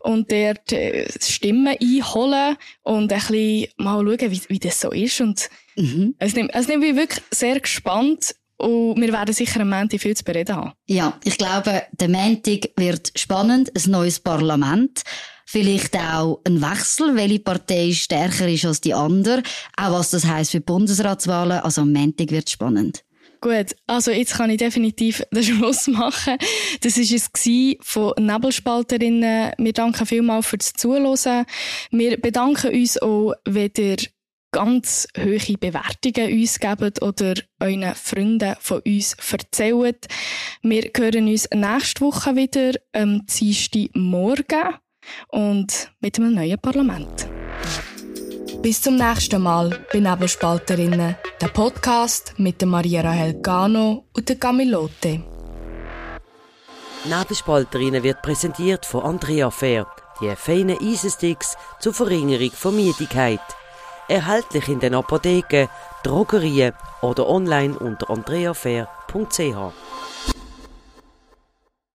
und 0.00 0.32
dort 0.32 0.72
äh, 0.72 1.06
Stimmen 1.20 1.76
einholen 1.80 2.56
und 2.82 3.12
ein 3.12 3.18
bisschen 3.20 3.68
mal 3.76 4.04
schauen, 4.04 4.32
wie, 4.32 4.42
wie 4.48 4.58
das 4.58 4.80
so 4.80 4.90
ist. 4.90 5.20
Und 5.20 5.48
mhm. 5.76 6.16
es, 6.18 6.34
nimmt, 6.34 6.50
es 6.52 6.66
nimmt 6.66 6.82
mich 6.82 6.96
wirklich 6.96 7.22
sehr 7.30 7.60
gespannt 7.60 8.34
und 8.62 9.00
wir 9.00 9.12
werden 9.12 9.34
sicher 9.34 9.60
am 9.60 9.70
Montag 9.70 10.00
viel 10.00 10.16
zu 10.16 10.24
bereden 10.24 10.56
haben. 10.56 10.72
Ja, 10.86 11.18
ich 11.24 11.36
glaube, 11.36 11.82
der 11.92 12.08
Montag 12.08 12.70
wird 12.76 13.12
spannend. 13.16 13.72
Ein 13.74 13.90
neues 13.90 14.20
Parlament. 14.20 15.02
Vielleicht 15.46 15.96
auch 15.96 16.40
ein 16.46 16.62
Wechsel, 16.62 17.14
welche 17.16 17.40
Partei 17.40 17.92
stärker 17.92 18.48
ist 18.48 18.64
als 18.64 18.80
die 18.80 18.94
andere. 18.94 19.42
Auch 19.76 19.92
was 19.92 20.10
das 20.10 20.26
heisst 20.26 20.52
für 20.52 20.60
Bundesratswahlen. 20.60 21.60
Also 21.60 21.82
am 21.82 21.92
Montag 21.92 22.30
wird 22.30 22.48
spannend. 22.48 23.04
Gut, 23.40 23.74
also 23.88 24.12
jetzt 24.12 24.34
kann 24.34 24.50
ich 24.50 24.58
definitiv 24.58 25.24
den 25.32 25.42
Schluss 25.42 25.88
machen. 25.88 26.38
Das 26.80 26.96
war 26.96 27.16
es 27.16 27.76
von 27.80 28.12
Nebelspalterinnen. 28.18 29.52
Wir 29.58 29.72
danken 29.72 30.06
vielmals 30.06 30.46
fürs 30.46 30.72
Zuhören. 30.72 31.44
Wir 31.90 32.20
bedanken 32.20 32.72
uns 32.72 33.02
auch, 33.02 33.34
wenn 33.44 33.72
ihr 33.76 33.96
ganz 34.52 35.08
hohe 35.18 35.56
Bewertungen 35.58 36.32
uns 36.40 36.60
geben 36.60 36.92
oder 37.00 37.34
euren 37.58 37.94
Freunden 37.94 38.54
von 38.60 38.80
uns 38.86 39.16
erzählen. 39.32 39.96
Wir 40.62 40.90
hören 40.94 41.26
uns 41.26 41.48
nächste 41.52 42.02
Woche 42.02 42.36
wieder 42.36 42.78
am 42.92 43.26
Dienstag 43.26 43.88
Morgen 43.94 44.74
und 45.28 45.90
mit 46.00 46.18
einem 46.18 46.34
neuen 46.34 46.58
Parlament. 46.58 47.28
Bis 48.60 48.80
zum 48.82 48.96
nächsten 48.96 49.42
Mal 49.42 49.84
bei 49.92 49.98
Nebelspalterinnen, 49.98 51.16
der 51.40 51.48
Podcast 51.48 52.34
mit 52.36 52.64
Maria 52.64 53.00
Rahel 53.00 53.40
Gano 53.40 54.06
und 54.12 54.28
der 54.28 54.36
Camilote. 54.36 55.24
Nebelspalterinnen 57.04 58.02
wird 58.04 58.22
präsentiert 58.22 58.86
von 58.86 59.02
Andrea 59.02 59.50
Fair, 59.50 59.86
die 60.20 60.36
feinen 60.36 60.78
Eisensticks 60.78 61.56
zur 61.80 61.94
Verringerung 61.94 62.52
von 62.52 62.76
Müdigkeit 62.76 63.40
erhältlich 64.08 64.68
in 64.68 64.80
den 64.80 64.94
Apotheken, 64.94 65.68
Drogerien 66.02 66.74
oder 67.00 67.28
online 67.28 67.78
unter 67.78 68.10
andreafair.ch. 68.10 69.72